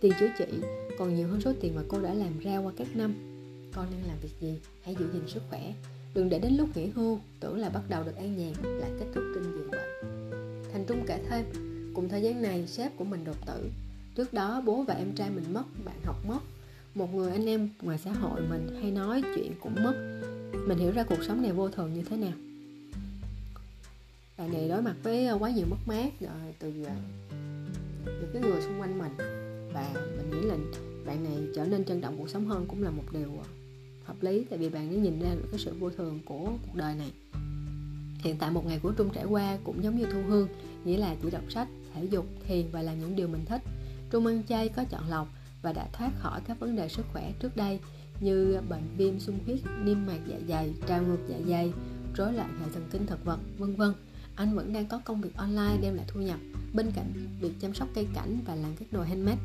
[0.00, 0.46] Tiền chữa trị
[0.98, 3.14] còn nhiều hơn số tiền mà cô đã làm ra qua các năm.
[3.72, 4.60] Con đang làm việc gì?
[4.82, 5.72] Hãy giữ gìn sức khỏe
[6.14, 9.06] Đừng để đến lúc nghỉ hưu, Tưởng là bắt đầu được an nhàn Lại kết
[9.14, 11.44] thúc trên giường bệnh Thành Trung kể thêm,
[11.94, 13.70] Cùng thời gian này, sếp của mình đột tử.
[14.14, 16.38] Trước đó, bố và em trai mình mất, Bạn học mất.
[16.94, 20.20] Một người anh em ngoài xã hội mình hay nói chuyện cũng mất.
[20.66, 22.32] Mình hiểu ra cuộc sống này vô thường như thế nào.
[24.38, 26.12] Bạn này đối mặt với ờ, quá nhiều mất mát
[26.58, 26.94] từ ờ,
[28.04, 29.12] từ cái người xung quanh mình.
[29.74, 30.56] Và mình nghĩ là
[31.06, 33.44] bạn này trở nên trân trọng cuộc sống hơn cũng là một điều ờ,
[34.04, 36.74] hợp lý, tại vì bạn đã nhìn ra được cái sự vô thường của cuộc
[36.74, 37.12] đời này.
[38.18, 40.48] Hiện tại một ngày của trung trải qua cũng giống như thu hương,
[40.84, 43.62] nghĩa là chỉ đọc sách, thể dục, thiền và làm những điều mình thích.
[44.10, 45.28] Trung ăn chay có chọn lọc
[45.62, 47.80] và đã thoát khỏi các vấn đề sức khỏe trước đây,
[48.20, 51.72] như bệnh viêm sung huyết niêm mạc dạ dày, trào ngược dạ dày,
[52.16, 53.94] rối loạn hệ thần kinh thực vật, vân vân.
[54.34, 56.38] Anh vẫn đang có công việc online đem lại thu nhập,
[56.74, 59.40] bên cạnh việc chăm sóc cây cảnh và làm các đồ handmade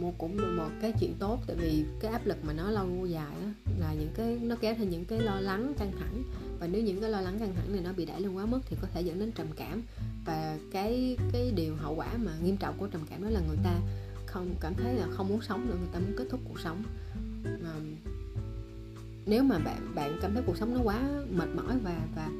[0.00, 3.06] mua cũng được một cái chuyện tốt tại vì cái áp lực mà nó lâu
[3.06, 6.22] dài á, là những cái nó kéo theo những cái lo lắng căng thẳng.
[6.60, 8.60] Và nếu những cái lo lắng căng thẳng này nó bị đẩy lên quá mức
[8.66, 9.82] thì có thể dẫn đến trầm cảm.
[10.26, 13.58] Và cái cái điều hậu quả mà nghiêm trọng của trầm cảm đó là người
[13.64, 13.80] ta
[14.26, 16.82] không cảm thấy là không muốn sống nữa người ta muốn kết thúc cuộc sống.
[17.44, 17.74] À,
[19.26, 22.30] nếu mà bạn bạn cảm thấy cuộc sống nó quá mệt mỏi và và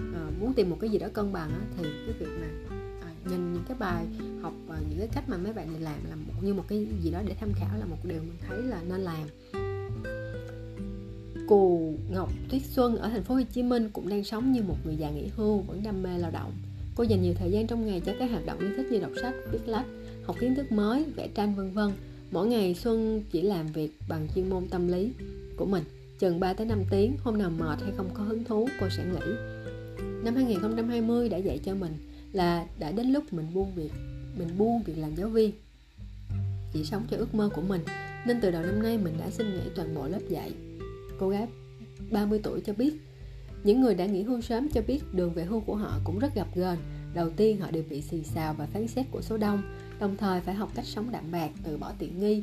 [0.00, 2.77] uh, muốn tìm một cái gì đó cân bằng á, thì cái việc mà
[3.30, 4.06] nhìn những cái bài
[4.42, 6.86] học và những cái cách mà mấy bạn mình làm là một như một cái
[7.02, 9.28] gì đó để tham khảo là một điều mình thấy là nên làm
[11.48, 14.76] Cù Ngọc Tuyết Xuân ở thành phố Hồ Chí Minh cũng đang sống như một
[14.84, 16.52] người già nghỉ hưu vẫn đam mê lao động.
[16.94, 19.10] Cô dành nhiều thời gian trong ngày cho các hoạt động yêu thích như đọc
[19.22, 19.86] sách, viết lách,
[20.24, 21.92] học kiến thức mới, vẽ tranh vân vân.
[22.30, 25.12] Mỗi ngày Xuân chỉ làm việc bằng chuyên môn tâm lý
[25.56, 25.84] của mình,
[26.18, 29.04] chừng 3 tới 5 tiếng, hôm nào mệt hay không có hứng thú cô sẽ
[29.04, 29.32] nghỉ.
[30.24, 31.92] Năm 2020 đã dạy cho mình
[32.32, 33.92] là đã đến lúc mình buông việc,
[34.38, 35.52] mình buông việc làm giáo viên.
[36.72, 37.80] Chỉ sống cho ước mơ của mình,
[38.26, 40.52] nên từ đầu năm nay mình đã xin nghỉ toàn bộ lớp dạy.
[41.18, 41.46] Cô gái
[42.10, 42.94] 30 tuổi cho biết,
[43.64, 46.34] những người đã nghỉ hưu sớm cho biết đường về hưu của họ cũng rất
[46.34, 46.78] gặp gờn
[47.14, 49.62] đầu tiên họ đều bị xì xào và phán xét của số đông,
[50.00, 52.42] đồng thời phải học cách sống đạm bạc từ bỏ tiện nghi.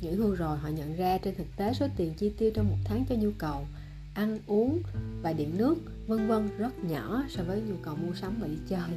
[0.00, 2.76] Nghỉ hưu rồi họ nhận ra trên thực tế số tiền chi tiêu trong một
[2.84, 3.66] tháng cho nhu cầu
[4.14, 4.82] ăn uống
[5.22, 5.74] và điện nước,
[6.06, 8.90] vân vân, rất nhỏ so với nhu cầu mua sắm và đi chơi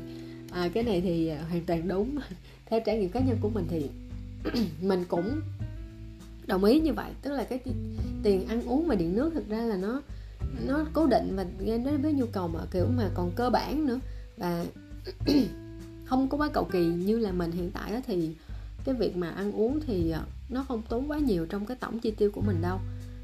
[0.52, 2.18] à, cái này thì à, hoàn toàn đúng.
[2.66, 3.90] Theo trải nghiệm cá nhân của mình thì
[4.82, 5.42] mình cũng
[6.48, 7.12] đồng ý như vậy.
[7.22, 7.60] Tức là cái
[8.24, 10.02] tiền ăn uống và điện nước thực ra là nó
[10.68, 14.00] nó cố định và đến với nhu cầu mà kiểu mà còn cơ bản nữa.
[14.38, 14.66] Và
[16.06, 18.30] không có quá cầu kỳ như là mình hiện tại đó thì
[18.84, 22.00] cái việc mà ăn uống thì à, nó không tốn quá nhiều trong cái tổng
[22.00, 22.80] chi tiêu của mình đâu.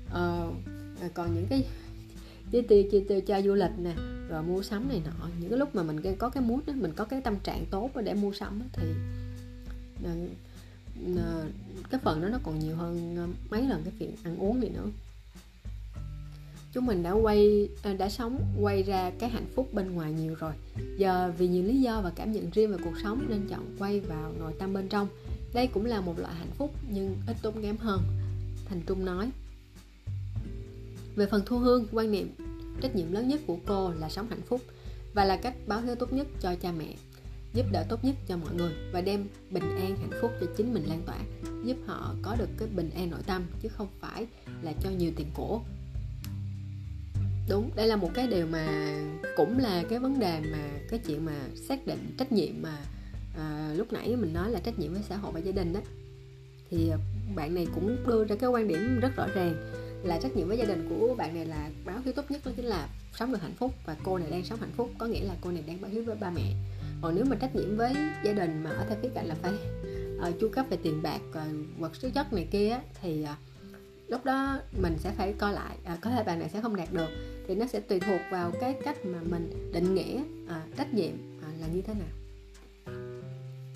[0.10, 0.50] Ờ,
[1.14, 1.66] còn những cái
[2.52, 3.94] chi tiêu chi tiêu cho du lịch nè
[4.30, 5.28] rồi mua sắm này nọ.
[5.40, 7.90] Những cái lúc mà mình có cái mood đó, mình có cái tâm trạng tốt
[8.04, 8.84] để mua sắm đó, thì
[10.04, 10.12] ờ,
[11.18, 11.46] ờ,
[11.90, 14.70] cái phần đó nó còn nhiều hơn ờ, mấy lần cái chuyện ăn uống này
[14.70, 14.88] nữa.
[16.74, 20.54] Chúng mình đã quay đã sống quay ra cái hạnh phúc bên ngoài nhiều rồi.
[20.98, 24.00] Giờ vì nhiều lý do và cảm nhận riêng về cuộc sống nên chọn quay
[24.00, 25.08] vào nội tâm bên trong.
[25.54, 28.02] Đây cũng là một loại hạnh phúc nhưng ít tốn kém hơn.
[28.66, 29.30] Thành trung nói
[31.16, 32.36] về phần thu hương quan niệm
[32.82, 34.62] trách nhiệm lớn nhất của cô là sống hạnh phúc
[35.14, 36.96] và là cách báo hiếu tốt nhất cho cha mẹ
[37.54, 40.74] giúp đỡ tốt nhất cho mọi người và đem bình an hạnh phúc cho chính
[40.74, 41.20] mình lan tỏa
[41.64, 44.28] giúp họ có được cái bình an nội tâm chứ không phải
[44.62, 45.62] là cho nhiều tiền cổ
[47.50, 48.94] đúng đây là một cái điều mà
[49.36, 51.36] cũng là cái vấn đề mà cái chuyện mà
[51.68, 52.78] xác định trách nhiệm mà
[53.38, 55.80] à, lúc nãy mình nói là trách nhiệm với xã hội và gia đình đó
[56.70, 56.92] thì
[57.36, 59.56] bạn này cũng đưa ra cái quan điểm rất rõ ràng
[60.06, 62.52] là trách nhiệm với gia đình của bạn này là báo hiếu tốt nhất đó
[62.56, 64.90] chính là sống được hạnh phúc và cô này đang sống hạnh phúc.
[64.98, 66.54] Có nghĩa là cô này đang báo hiếu với ba mẹ.
[67.02, 69.54] Còn nếu mà trách nhiệm với gia đình mà ở theo khía cạnh là phải
[70.30, 71.38] uh, chu cấp về tiền bạc uh,
[71.80, 73.30] vật chất chất này kia thì uh,
[74.08, 76.94] lúc đó mình sẽ phải coi lại uh, có thể bạn này sẽ không đạt
[76.94, 77.10] được.
[77.48, 81.14] Thì nó sẽ tùy thuộc vào cái cách mà mình định nghĩa uh, trách nhiệm
[81.38, 82.08] uh, là như thế nào.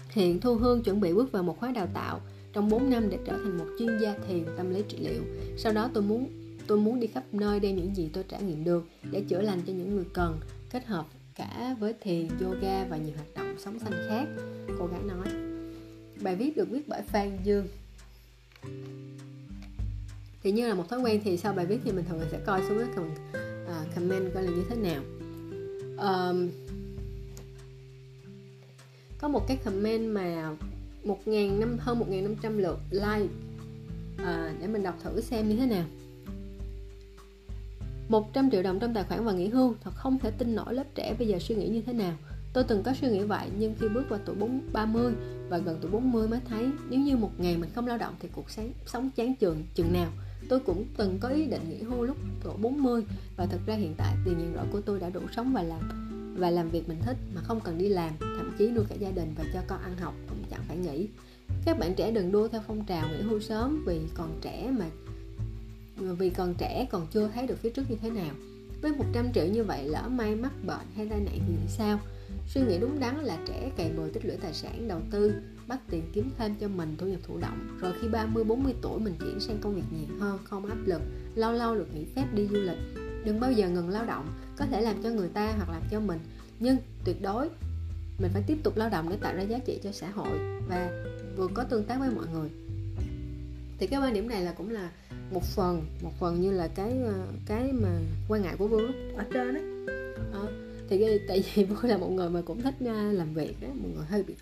[0.09, 2.21] Hiện Thu Hương chuẩn bị bước vào một khóa đào tạo
[2.53, 5.23] trong 4 năm để trở thành một chuyên gia thiền tâm lý trị liệu.
[5.57, 6.29] Sau đó tôi muốn
[6.67, 9.61] tôi muốn đi khắp nơi đem những gì tôi trải nghiệm được để chữa lành
[9.67, 10.39] cho những người cần,
[10.71, 14.25] kết hợp cả với thiền, yoga và nhiều hoạt động sống xanh khác.
[14.79, 15.27] Cô gái nói.
[16.21, 17.67] Bài viết được viết bởi Phan Dương.
[20.43, 22.61] Thì như là một thói quen thì sau bài viết thì mình thường sẽ coi
[22.67, 23.17] xuống cái comment,
[23.63, 25.03] uh, comment coi là như thế nào.
[25.97, 26.49] Um,
[29.17, 30.55] có một cái comment mà
[31.09, 33.33] một ngàn năm hơn 1.500 lượt like.
[34.17, 35.85] À, để mình đọc thử xem như thế nào.
[38.09, 40.83] 100 triệu đồng trong tài khoản và nghỉ hưu thật không thể tin nổi lớp
[40.95, 42.13] trẻ bây giờ suy nghĩ như thế nào.
[42.53, 45.13] Tôi từng có suy nghĩ vậy nhưng khi bước vào tuổi 4, 30
[45.49, 48.29] và gần tuổi 40 mới thấy nếu như một ngày mình không lao động thì
[48.35, 50.11] cuộc sống, sống chán trường chừng nào.
[50.49, 53.03] Tôi cũng từng có ý định nghỉ hưu lúc tuổi 40
[53.37, 56.09] và thực ra hiện tại tiền nhận rõ của tôi đã đủ sống và làm
[56.39, 59.11] và làm việc mình thích mà không cần đi làm thậm chí nuôi cả gia
[59.11, 60.13] đình và cho con ăn học
[60.51, 61.07] chẳng phải nghỉ.
[61.65, 64.85] Các bạn trẻ đừng đua theo phong trào nghỉ hưu sớm vì còn trẻ mà,
[66.13, 68.35] vì còn trẻ còn chưa thấy được phía trước như thế nào.
[68.81, 71.99] Với 100 triệu như vậy, lỡ may mắc bệnh hay tai nạn thì sao?
[72.47, 75.33] Suy nghĩ đúng đắn là trẻ cày bừa tích lũy tài sản, đầu tư,
[75.67, 77.77] bắt tiền kiếm thêm cho mình, thu nhập thụ động.
[77.81, 81.01] Rồi khi 30 40 tuổi mình chuyển sang công việc nhẹ hơn, không áp lực,
[81.35, 82.77] lâu lâu được nghỉ phép đi du lịch.
[83.25, 84.25] Đừng bao giờ ngừng lao động,
[84.57, 86.19] có thể làm cho người ta hoặc làm cho mình.
[86.59, 87.49] Nhưng tuyệt đối
[88.19, 91.03] mình phải tiếp tục lao động để tạo ra giá trị cho xã hội và
[91.35, 92.49] vừa có tương tác với mọi người.
[93.79, 94.91] Thì cái quan điểm này là cũng là
[95.31, 97.89] một phần một phần như là cái ờ, cái mà
[98.27, 100.47] quan ngại của vương ở trên đấy à, ờ,
[100.89, 103.67] thì cái, tại vì vương là một người mà cũng thích ờ, làm việc đó
[103.73, 104.33] một người hơi bị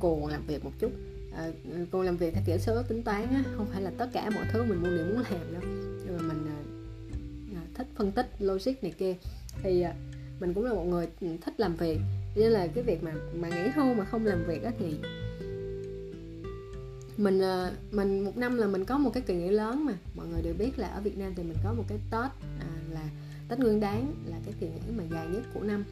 [0.00, 0.90] cuồng làm việc một chút.
[1.36, 1.50] À,
[1.90, 4.44] cuồng làm việc theo kiểu số tính toán á không phải là tất cả mọi
[4.52, 5.62] thứ mình muốn đều muốn làm đâu.
[6.04, 6.46] Nhưng mà mình
[7.74, 9.14] thích phân tích logic này kia.
[9.62, 9.84] Thì
[10.40, 11.98] mình cũng là một người ừ, thích làm việc
[12.34, 14.96] nên là cái việc mà mà nghỉ hưu mà không làm việc đó thì
[17.16, 19.92] mình ờ, mình một năm là mình có một cái kỳ nghỉ lớn mà.
[20.14, 22.70] Mọi người đều biết là ở Việt Nam thì mình có một cái Tết à,
[22.90, 23.04] là
[23.48, 25.84] Tết Nguyên Đán là cái kỳ nghỉ mà dài nhất của năm.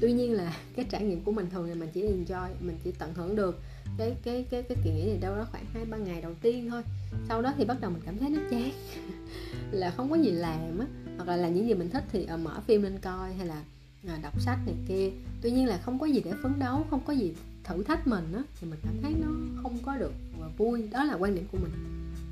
[0.00, 2.92] Tuy nhiên là cái trải nghiệm của mình thường là mình chỉ enjoy mình chỉ
[2.98, 3.60] tận hưởng được
[3.98, 6.70] cái cái cái cái kỳ nghỉ này đâu đó khoảng hai ba ngày đầu tiên
[6.70, 6.82] thôi.
[7.28, 8.70] Sau đó thì bắt đầu mình cảm thấy nó chán
[9.72, 12.36] là không có gì làm á hoặc là làm những gì mình thích thì ờ,
[12.36, 13.73] mở phim lên coi hay là uh,
[14.08, 15.10] À, đọc sách này kia.
[15.42, 18.32] Tuy nhiên là không có gì để phấn đấu không có gì thử thách mình
[18.32, 19.28] á thì mình cảm thấy nó
[19.62, 20.88] không có được và vui.
[20.92, 21.72] Đó là quan điểm của mình.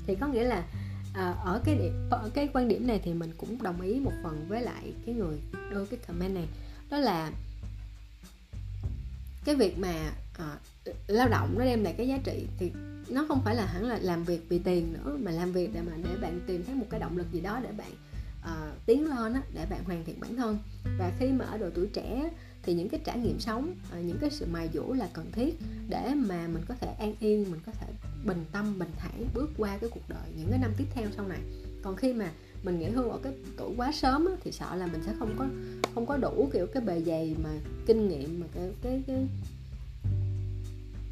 [0.07, 0.65] Thì có nghĩa là
[1.13, 4.13] à, ở cái điểm, ở cái quan điểm này thì mình cũng đồng ý một
[4.23, 5.37] phần với lại cái người
[5.71, 6.47] đưa cái comment này.
[6.89, 7.31] Đó là
[9.45, 10.57] cái việc mà à,
[11.07, 12.71] lao động nó đem lại cái giá trị thì
[13.09, 15.81] nó không phải là hẳn là làm việc vì tiền nữa mà làm việc để
[15.81, 17.91] mà để bạn tìm thấy một cái động lực gì đó để bạn
[18.43, 20.57] uh, tiến lên á, để bạn hoàn thiện bản thân.
[20.99, 22.29] Và khi mà ở độ tuổi trẻ
[22.63, 25.55] thì những cái trải nghiệm sống ờ, những cái sự mài dũa là cần thiết
[25.89, 27.87] để mà mình có thể an yên mình có thể
[28.25, 31.27] bình tâm bình thản bước qua cái cuộc đời những cái năm tiếp theo sau
[31.27, 31.39] này.
[31.81, 32.31] Còn khi mà
[32.63, 35.35] mình nghỉ hưu ở cái tuổi quá sớm á, thì sợ là mình sẽ không
[35.39, 35.45] có
[35.95, 37.49] không có đủ kiểu cái bề dày mà
[37.85, 39.27] kinh nghiệm mà cái cái cái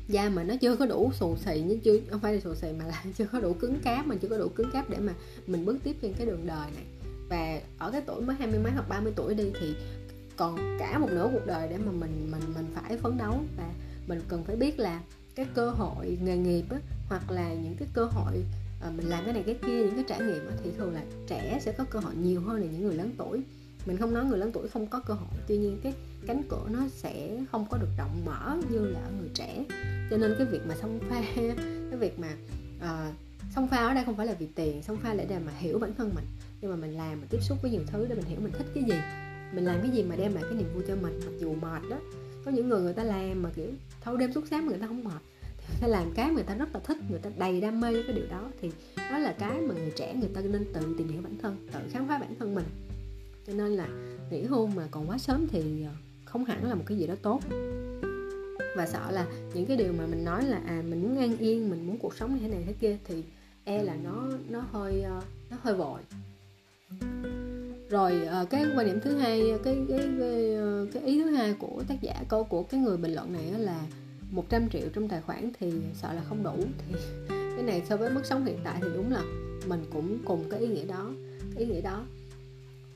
[0.07, 2.67] da mà nó chưa có đủ xù xì như chưa không phải là xù xì
[2.79, 5.13] mà là chưa có đủ cứng cáp mà chưa có đủ cứng cáp để mà
[5.47, 6.83] mình bước tiếp trên cái đường đời này
[7.31, 9.75] và ở cái tuổi mới hai mươi mấy hoặc 30 tuổi đi thì
[10.37, 13.39] còn cả một nửa cuộc đời để mà mình mình mình phải phấn đấu.
[13.57, 13.69] Và
[14.07, 15.01] mình cần phải biết là
[15.35, 16.77] cái cơ hội nghề nghiệp á,
[17.09, 18.43] hoặc là những cái cơ hội
[18.81, 21.03] à, mình làm cái này cái kia những cái trải nghiệm á, thì thường là
[21.27, 23.41] trẻ sẽ có cơ hội nhiều hơn là những người lớn tuổi.
[23.85, 25.93] Mình không nói người lớn tuổi không có cơ hội tuy nhiên cái
[26.27, 29.63] cánh cửa nó sẽ không có được rộng mở như là ở người trẻ.
[30.09, 31.23] Cho nên cái việc mà xông pha
[31.89, 32.27] cái việc mà
[32.77, 33.15] uh,
[33.55, 35.79] xông pha ở đây không phải là vì tiền xông pha để để mà hiểu
[35.79, 36.25] bản thân mình
[36.61, 38.67] nhưng mà mình làm, mình tiếp xúc với nhiều thứ để mình hiểu mình thích
[38.75, 38.95] cái gì.
[39.53, 41.81] Mình làm cái gì mà đem lại cái niềm vui cho mình, mặc dù mệt
[41.89, 41.97] đó.
[42.45, 43.67] Có những người người ta làm mà, kiểu,
[44.01, 45.21] thâu đêm suốt sáng mà người ta không mệt,
[45.57, 47.93] thì người ta làm cái người ta rất là thích, người ta đầy đam mê
[47.93, 48.71] với cái điều đó, thì
[49.11, 51.79] đó là cái mà người trẻ, người ta nên tự tìm hiểu bản thân, tự
[51.91, 52.65] khám phá bản thân mình.
[53.47, 53.87] Cho nên là
[54.31, 55.91] nghỉ hôn mà còn quá sớm thì ờ,
[56.25, 57.41] không hẳn là một cái gì đó tốt.
[58.75, 61.69] Và sợ là những cái điều mà mình nói là à mình muốn an yên,
[61.69, 63.23] mình muốn cuộc sống như thế này thế kia, thì
[63.63, 66.01] e là nó nó hơi ờ, nó hơi vội
[67.91, 71.53] rồi ờ, cái quan điểm thứ hai cái cái cái, ờ, cái ý thứ hai
[71.53, 73.79] của tác giả câu của cái người bình luận này là
[74.31, 76.55] 100 triệu trong tài khoản thì sợ là không đủ.
[76.77, 76.95] Thì
[77.29, 79.23] cái này so với mức sống hiện tại thì đúng là
[79.67, 81.11] mình cũng cùng cái ý nghĩa đó
[81.55, 82.05] cái ý nghĩa đó.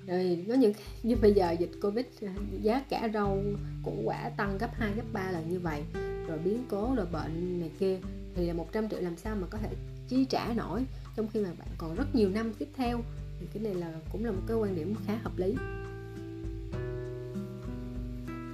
[0.07, 2.27] Rồi có những như bây giờ dịch covid ờ,
[2.61, 3.43] giá cả rau
[3.83, 5.83] củ quả tăng gấp 2 gấp 3 lần như vậy
[6.27, 7.97] rồi biến cố rồi bệnh này kia
[8.35, 9.69] thì là 100 triệu làm sao mà có thể
[10.07, 13.01] chi trả nổi trong khi mà bạn còn rất nhiều năm tiếp theo
[13.39, 15.55] thì cái này là cũng là một cái quan điểm khá hợp lý.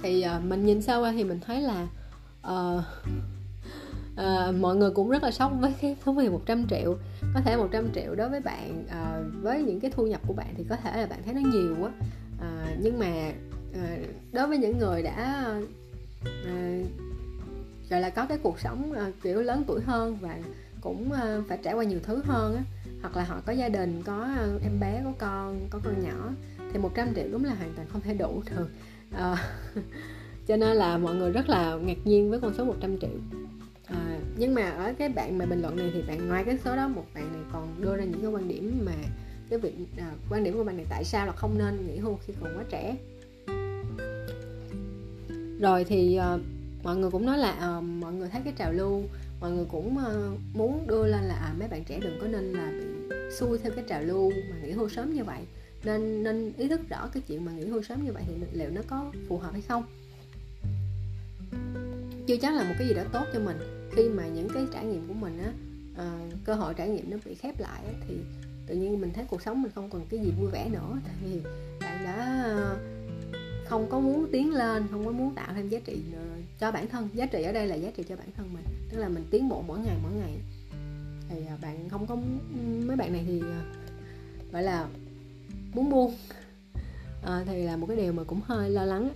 [0.02, 1.88] Thì uh, mình nhìn sâu qua thì mình thấy là
[2.48, 2.84] uh,
[4.12, 6.96] uh, mọi người cũng rất là sốc với cái số tiền 100 triệu.
[7.34, 10.54] Có thể 100 triệu đối với bạn uh, với những cái thu nhập của bạn
[10.56, 11.90] thì có thể là bạn thấy nó nhiều quá
[12.36, 13.32] uh, nhưng mà
[13.70, 15.46] uh, đối với những người đã
[16.22, 16.86] uh,
[17.90, 20.38] gọi là có cái cuộc sống uh, kiểu lớn tuổi hơn và
[20.80, 22.62] cũng uh, phải trải qua nhiều thứ hơn á
[23.02, 26.30] hoặc là họ có gia đình có uh, em bé có con có con nhỏ
[26.72, 28.68] thì 100 triệu đúng là hoàn toàn không thể đủ được.
[29.14, 29.38] Uh,
[30.46, 33.10] cho nên là mọi người rất là ngạc nhiên với con số 100 triệu.
[33.86, 36.76] À, nhưng mà ở cái bạn mà bình luận này thì bạn ngoài cái số
[36.76, 38.92] đó một bạn này còn đưa ra những cái quan điểm mà
[39.50, 42.18] cái việc à, quan điểm của bạn này tại sao là không nên nghỉ hưu
[42.26, 42.96] khi còn quá trẻ.
[45.60, 46.40] Rồi thì uh,
[46.82, 49.02] mọi người cũng nói là uh, mọi người thấy cái trào lưu
[49.42, 52.52] mọi người cũng ờ, muốn đưa lên là à, mấy bạn trẻ đừng có nên
[52.52, 52.86] là bị
[53.38, 55.40] xuôi theo cái trào lưu mà nghỉ hưu sớm như vậy.
[55.84, 58.70] Nên nên ý thức rõ cái chuyện mà nghỉ hưu sớm như vậy thì liệu
[58.70, 59.84] nó có phù hợp hay không?
[62.26, 63.56] Chưa chắc là một cái gì đó tốt cho mình.
[63.92, 65.52] Khi mà những cái trải nghiệm của mình á
[65.96, 68.14] à, cơ hội trải nghiệm nó bị khép lại á, thì
[68.66, 71.00] tự nhiên mình thấy cuộc sống mình không còn cái gì vui vẻ nữa.
[71.04, 71.40] Tại vì
[71.80, 72.76] bạn đã ờ,
[73.66, 76.02] không có muốn tiến lên không có muốn tạo thêm giá trị
[76.62, 78.98] cho bản thân giá trị ở đây là giá trị cho bản thân mình tức
[78.98, 80.32] là mình tiến bộ mỗi ngày mỗi ngày.
[81.28, 82.16] Thì à, bạn không có
[82.86, 83.62] mấy bạn này thì à,
[84.52, 84.88] gọi là
[85.74, 86.14] muốn buông.
[87.22, 89.10] À, thì là một cái điều mà cũng hơi lo lắng.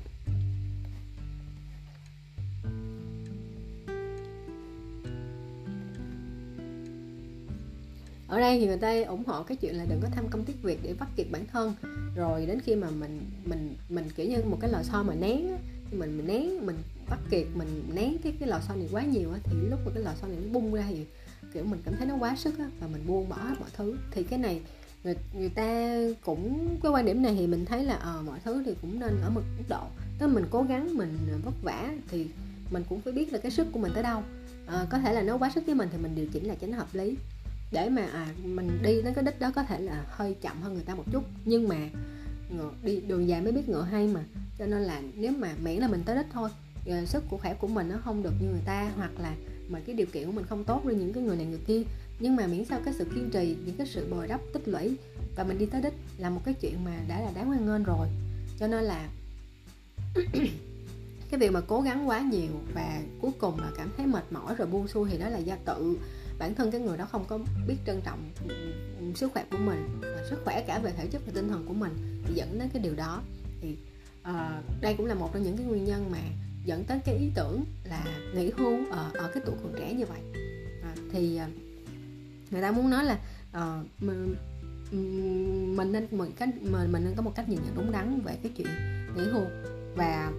[8.29, 10.63] Ở đây thì người ta ủng hộ cái chuyện là đừng có tham công tiếc
[10.63, 11.75] việc để vắt kiệt bản thân.
[12.17, 15.49] Rồi đến khi mà mình mình mình kiểu như một cái lò xo mà nén
[15.93, 16.77] mình mình nén mình
[17.11, 19.91] bắt kiệt mình nén cái cái lò xo này quá nhiều á, thì lúc mà
[19.95, 21.07] cái lò xo này nó bung ra thì
[21.55, 23.97] kiểu mình cảm thấy nó quá sức á, và mình buông bỏ hết mọi thứ.
[24.11, 24.61] Thì cái này
[25.05, 28.63] người, người ta cũng cái quan điểm này thì mình thấy là ờ mọi thứ
[28.67, 29.83] thì cũng nên ở mức độ
[30.19, 32.27] tức mình cố gắng mình vất vả thì
[32.71, 34.23] mình cũng phải biết là cái sức của mình tới đâu.
[34.67, 36.67] À, có thể là nó quá sức với mình thì mình điều chỉnh lại cho
[36.67, 37.17] nó hợp lý.
[37.73, 40.75] Để mà à, mình đi đến cái đích đó có thể là hơi chậm hơn
[40.75, 41.25] người ta một chút.
[41.45, 41.77] Nhưng mà
[42.51, 44.25] ngựa, đi đường dài mới biết ngựa hay mà
[44.59, 46.51] cho nên là nếu mà miễn là mình tới đích thôi
[46.87, 49.35] Ờ, sức của khỏe của mình nó không được như người ta hoặc là
[49.69, 51.83] mà cái điều kiện của mình không tốt như những cái người này người kia.
[52.21, 54.97] Nhưng mà miễn sao cái sự kiên trì những cái sự bồi đắp tích lũy
[55.37, 57.85] và mình đi tới đích là một cái chuyện mà đã là đáng hoan nghênh
[57.85, 58.09] rồi.
[58.59, 59.09] Cho nên là
[61.31, 64.55] cái việc mà cố gắng quá nhiều và cuối cùng là cảm thấy mệt mỏi
[64.55, 65.99] rồi buông xuôi thì đó là do tự.
[66.39, 68.31] Bản thân cái người đó không có biết trân trọng
[69.15, 72.23] sức khỏe của mình sức khỏe cả về thể chất và tinh thần của mình
[72.27, 73.23] thì dẫn đến cái điều đó.
[73.61, 73.77] Thì
[74.31, 76.19] uh, đây cũng là một trong những cái nguyên nhân mà
[76.67, 80.07] dẫn tới cái ý tưởng là nghỉ hưu ở, ở cái tuổi còn trẻ như
[80.07, 80.21] vậy.
[80.83, 81.47] À, thì ờ,
[82.51, 83.19] người ta muốn nói là
[83.53, 84.37] ờ, uh, mình,
[85.77, 88.39] mình nên một cách mình mình nên có một cách nhìn nhận đúng đắn về
[88.43, 88.67] cái chuyện
[89.17, 89.45] nghỉ hưu.
[89.97, 90.33] Và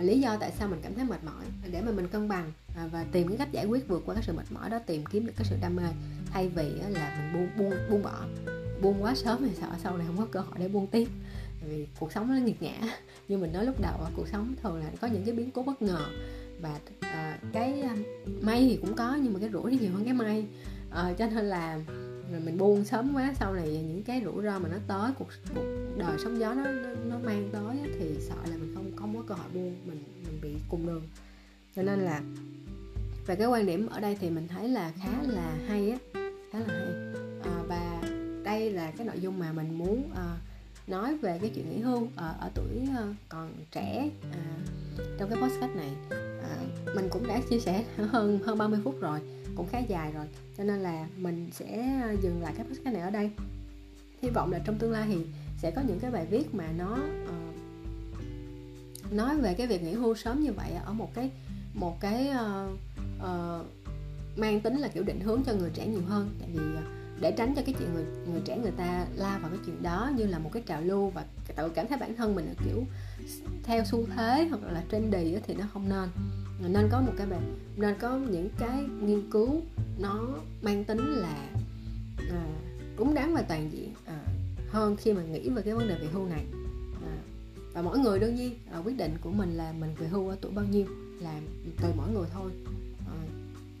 [0.00, 2.88] lý do tại sao mình cảm thấy mệt mỏi để mà mình cân bằng à,
[2.92, 5.26] và tìm cái cách giải quyết vượt qua cái sự mệt mỏi đó tìm kiếm
[5.26, 5.82] được cái sự đam mê
[6.30, 8.24] thay vì là mình buông buông buông bỏ.
[8.82, 11.08] Buông quá sớm thì sợ sau này không có cơ hội để buông tiếp
[11.68, 12.78] vì cuộc sống nó nghiệt ngã
[13.28, 15.82] như mình nói lúc đầu cuộc sống thường là có những cái biến cố bất
[15.82, 16.06] ngờ.
[16.60, 17.96] Và à, cái ờ,
[18.40, 20.46] may thì cũng có nhưng mà cái rủi thì nhiều hơn cái may.
[20.90, 21.80] À, cho nên là
[22.44, 25.64] mình buông sớm quá sau này những cái rủi ro mà nó tới cuộc, cuộc
[25.96, 29.22] đời sóng gió nó, nó nó mang tới thì sợ là mình không không có
[29.28, 31.02] cơ hội buông mình mình bị cùng đường.
[31.76, 32.22] Cho nên là
[33.26, 35.98] về cái quan điểm ở đây thì mình thấy là khá là hay á
[36.52, 36.86] khá là hay.
[37.42, 38.02] À, và
[38.44, 40.36] đây là cái nội dung mà mình muốn à,
[40.86, 44.38] nói về cái chuyện nghỉ hưu ở, ở tuổi ờ, còn trẻ à,
[45.18, 45.90] trong cái podcast này.
[46.42, 46.56] À,
[46.94, 49.20] mình cũng đã chia sẻ hơn hơn 30 phút rồi
[49.56, 50.26] cũng khá dài rồi
[50.58, 53.30] cho nên là mình sẽ dừng lại cái podcast này ở đây.
[54.22, 55.18] Hy vọng là trong tương lai thì
[55.58, 60.14] sẽ có những cái bài viết mà nó uh, nói về cái việc nghỉ hưu
[60.14, 61.30] sớm như vậy ở một cái
[61.74, 62.78] một cái uh,
[63.18, 63.66] uh,
[64.36, 66.30] mang tính là kiểu định hướng cho người trẻ nhiều hơn.
[66.40, 69.50] Tại vì uh, để tránh cho cái chuyện người người trẻ người ta la vào
[69.50, 71.24] cái chuyện đó như là một cái trào lưu và
[71.56, 72.84] tự cảm thấy bản thân mình là kiểu
[73.62, 76.08] theo xu thế hoặc là trendy thì nó không nên.
[76.68, 77.40] Nên có một cái bài
[77.76, 79.60] nên có những cái nghiên cứu
[79.98, 80.28] nó
[80.62, 81.48] mang tính là
[82.30, 82.46] ờ, à,
[82.96, 84.24] đúng đắn và toàn diện à,
[84.70, 86.44] hơn khi mà nghĩ về cái vấn đề về hưu này.
[87.02, 87.16] À,
[87.72, 90.36] và mỗi người đương nhiên à, quyết định của mình là mình về hưu ở
[90.40, 90.86] tuổi bao nhiêu
[91.20, 91.40] là
[91.82, 92.52] tùy mỗi người thôi.
[93.06, 93.16] À,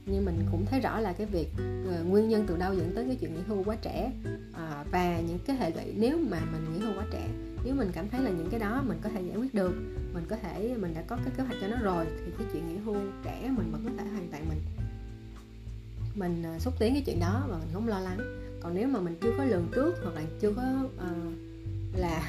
[0.06, 3.04] nhưng mình cũng thấy rõ là cái việc uh, nguyên nhân từ đâu dẫn tới
[3.06, 4.12] cái chuyện nghỉ hưu quá trẻ.
[4.52, 7.28] Ờ, và những cái hệ lụy nếu mà mình nghỉ hưu quá trẻ
[7.64, 9.72] nếu mình cảm thấy là những cái đó mình có thể giải quyết được
[10.14, 12.68] mình có thể mình đã có cái kế hoạch cho nó rồi thì cái chuyện
[12.68, 14.58] nghỉ hưu trẻ mình vẫn có thể hoàn toàn mình
[16.14, 18.18] mình uh, xúc tiến cái chuyện đó và mình không lo lắng.
[18.60, 21.32] Còn nếu mà mình chưa có lường trước hoặc là chưa có uh,
[21.96, 22.22] là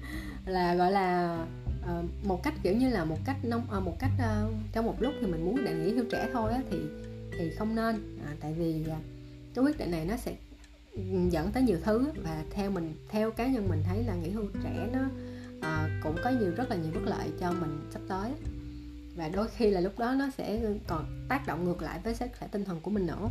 [0.46, 1.38] là gọi là
[1.82, 5.02] uh, một cách kiểu như là một cách nông uh, một cách uh, trong một
[5.02, 6.78] lúc thì mình muốn để nghỉ hưu trẻ thôi á, thì
[7.38, 8.18] thì không nên.
[8.26, 8.98] À, tại vì à,
[9.54, 10.36] cái quyết định này nó sẽ
[11.30, 14.44] dẫn tới nhiều thứ và theo mình theo cá nhân mình thấy là nghỉ hưu
[14.64, 15.00] trẻ nó
[15.60, 18.32] à, cũng có nhiều rất là nhiều bất lợi cho mình sắp tới.
[19.16, 22.26] Và đôi khi là lúc đó nó sẽ còn tác động ngược lại với sức
[22.38, 23.28] khỏe tinh thần của mình nữa.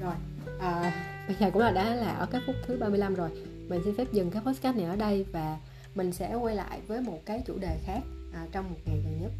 [0.00, 0.14] Rồi
[0.60, 0.92] à,
[1.26, 3.30] bây giờ cũng là đã là ở cái phút thứ 35 rồi.
[3.68, 5.58] Mình xin phép dừng cái podcast này ở đây và
[5.94, 8.00] mình sẽ quay lại với một cái chủ đề khác
[8.32, 9.32] à, trong một ngày gần nhất.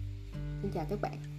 [0.63, 1.34] Xin chào các bạn.